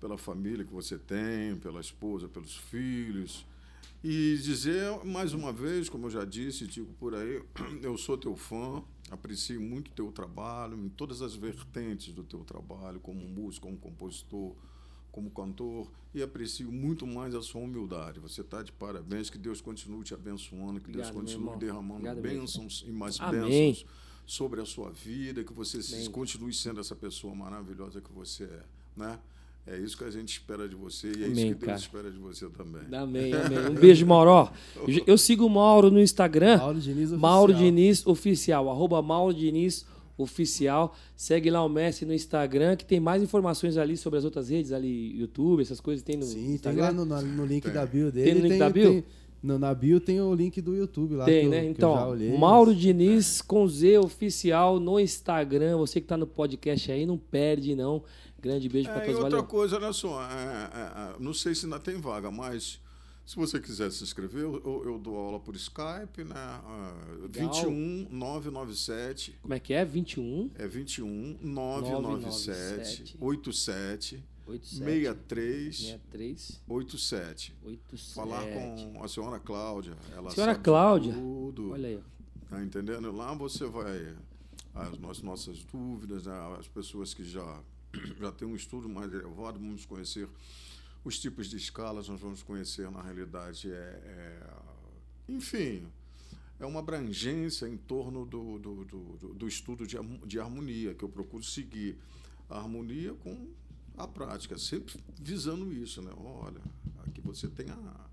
[0.00, 3.46] pela família que você tem, pela esposa, pelos filhos.
[4.02, 7.42] E dizer mais uma vez, como eu já disse, digo por aí,
[7.82, 13.00] eu sou teu fã, aprecio muito teu trabalho, em todas as vertentes do teu trabalho,
[13.00, 14.54] como músico, como compositor,
[15.10, 18.20] como cantor, e aprecio muito mais a sua humildade.
[18.20, 22.22] Você está de parabéns, que Deus continue te abençoando, que Deus Obrigado, continue derramando Obrigado
[22.22, 22.40] mesmo.
[22.40, 23.40] bênçãos e mais Amém.
[23.40, 25.78] bênçãos sobre a sua vida, que você
[26.10, 28.60] continue sendo essa pessoa maravilhosa que você é,
[28.94, 29.18] né?
[29.66, 31.78] É isso que a gente espera de você e é Amém, isso que Deus cara.
[31.78, 32.82] espera de você também.
[32.92, 33.58] Amém, amém.
[33.72, 34.30] Um beijo, Mauro.
[34.30, 34.48] Ó,
[35.06, 36.58] Eu, sigo o Mauro no Instagram.
[36.58, 37.18] Mauro Diniz Oficial.
[37.20, 40.94] Mauro Diniz Oficial, arroba Mauro Diniz Oficial.
[41.16, 44.72] Segue lá o Mestre no Instagram, que tem mais informações ali sobre as outras redes,
[44.72, 46.82] ali, YouTube, essas coisas tem no Sim, tem Instagram.
[46.82, 47.72] lá no, na- no link Tem.
[47.72, 48.40] da bio dele.
[48.40, 49.04] no link da bio?
[49.42, 51.24] No, na bio tem o link do YouTube lá.
[51.24, 51.60] Tem, que eu- né?
[51.60, 52.36] que eu Então, olhei.
[52.36, 55.76] Mauro Diniz com Z Oficial no Instagram.
[55.78, 58.02] Você que tá no podcast aí, não perde, não.
[58.40, 59.18] Grande beijo pra É, e todos.
[59.24, 59.44] outra Valeu.
[59.50, 62.80] coisa, olha só, é, é, é, não sei se ainda tem vaga, mas
[63.26, 66.34] se você quiser se inscrever, eu, eu- dou aula por Skype, né?
[66.36, 66.94] Ah,
[67.28, 69.84] 21 997 Como é que é?
[69.84, 74.24] 21 é 21 997 87 87
[74.56, 77.54] 63 63 87.
[77.64, 78.14] 87.
[78.14, 79.96] Falar com a senhora Cláudia.
[80.14, 81.12] Ela Senhora Cláudia.
[81.12, 81.70] Tudo.
[81.72, 82.02] Olha aí.
[82.48, 83.12] Tá entendendo?
[83.12, 84.16] Lá você vai.
[84.74, 86.56] As nossas, nossas dúvidas, né?
[86.58, 87.60] as pessoas que já,
[88.20, 90.28] já têm um estudo mais elevado, vamos conhecer
[91.04, 94.46] os tipos de escalas, nós vamos conhecer, na realidade, é, é-
[95.28, 95.86] enfim,
[96.60, 99.96] é uma abrangência em torno do, do, do, do- do estudo de,
[100.26, 101.96] de harmonia, que eu procuro seguir
[102.48, 103.48] a harmonia com
[103.98, 106.10] a prática, sempre visando isso, né?
[106.16, 106.60] Olha,
[107.06, 108.06] aqui você tem a,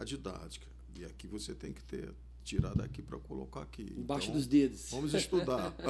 [0.00, 0.66] a didática,
[0.98, 2.10] e aqui você tem que ter
[2.44, 3.92] tirar daqui para colocar aqui.
[3.94, 4.86] Embaixo Então, dos dedos.
[4.90, 5.74] Vamos estudar.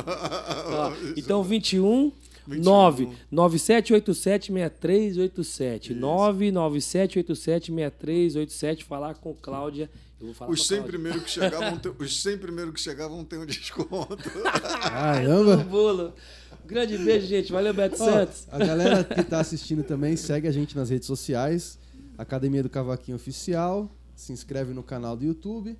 [0.66, 2.10] Ó, então, 21
[2.48, 2.62] 21.
[2.64, 5.94] 9 9787 6387.
[5.94, 8.84] 99787 6387.
[8.84, 9.88] Falar com Cláudia.
[10.20, 10.92] Eu vou falar Os com a 100 Cláudia.
[10.98, 14.16] primeiros que chegavam, ter- os 100 primeiros que chegavam têm um desconto.
[14.82, 15.56] Caramba!
[15.58, 16.12] Um bolo.
[16.68, 17.50] Grande beijo, gente.
[17.50, 18.46] Valeu, Beto Ó, Santos.
[18.50, 21.78] a galera que tá assistindo também, segue a gente nas redes sociais.
[22.16, 23.90] Academia do Cavaquinho Oficial.
[24.14, 25.76] Se inscreve no canal do YouTube.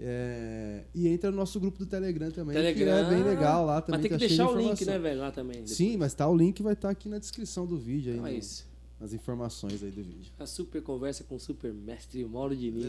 [0.00, 2.98] é, e entra no nosso grupo do Telegram também, que Telegram.
[2.98, 3.98] é bem legal lá também.
[4.00, 5.20] Mas tem que tá de deixar o link, né, velho?
[5.20, 5.56] Lá também.
[5.56, 5.72] depois.
[5.72, 8.28] Sim, mas tá, o link vai estar aqui na descrição do vídeo aí, é no-
[8.28, 8.64] isso.
[9.00, 10.30] nas informações aí do vídeo.
[10.38, 12.84] A super conversa com o super mestre Mauro Diniz.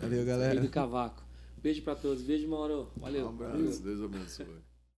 [0.00, 0.60] Valeu, Rei galera.
[0.60, 1.24] do Cavaco.
[1.60, 2.22] Beijo pra todos.
[2.22, 2.88] Beijo, Mauro.
[2.96, 3.26] Valeu.
[3.26, 4.46] Um abraço, Deus abençoe.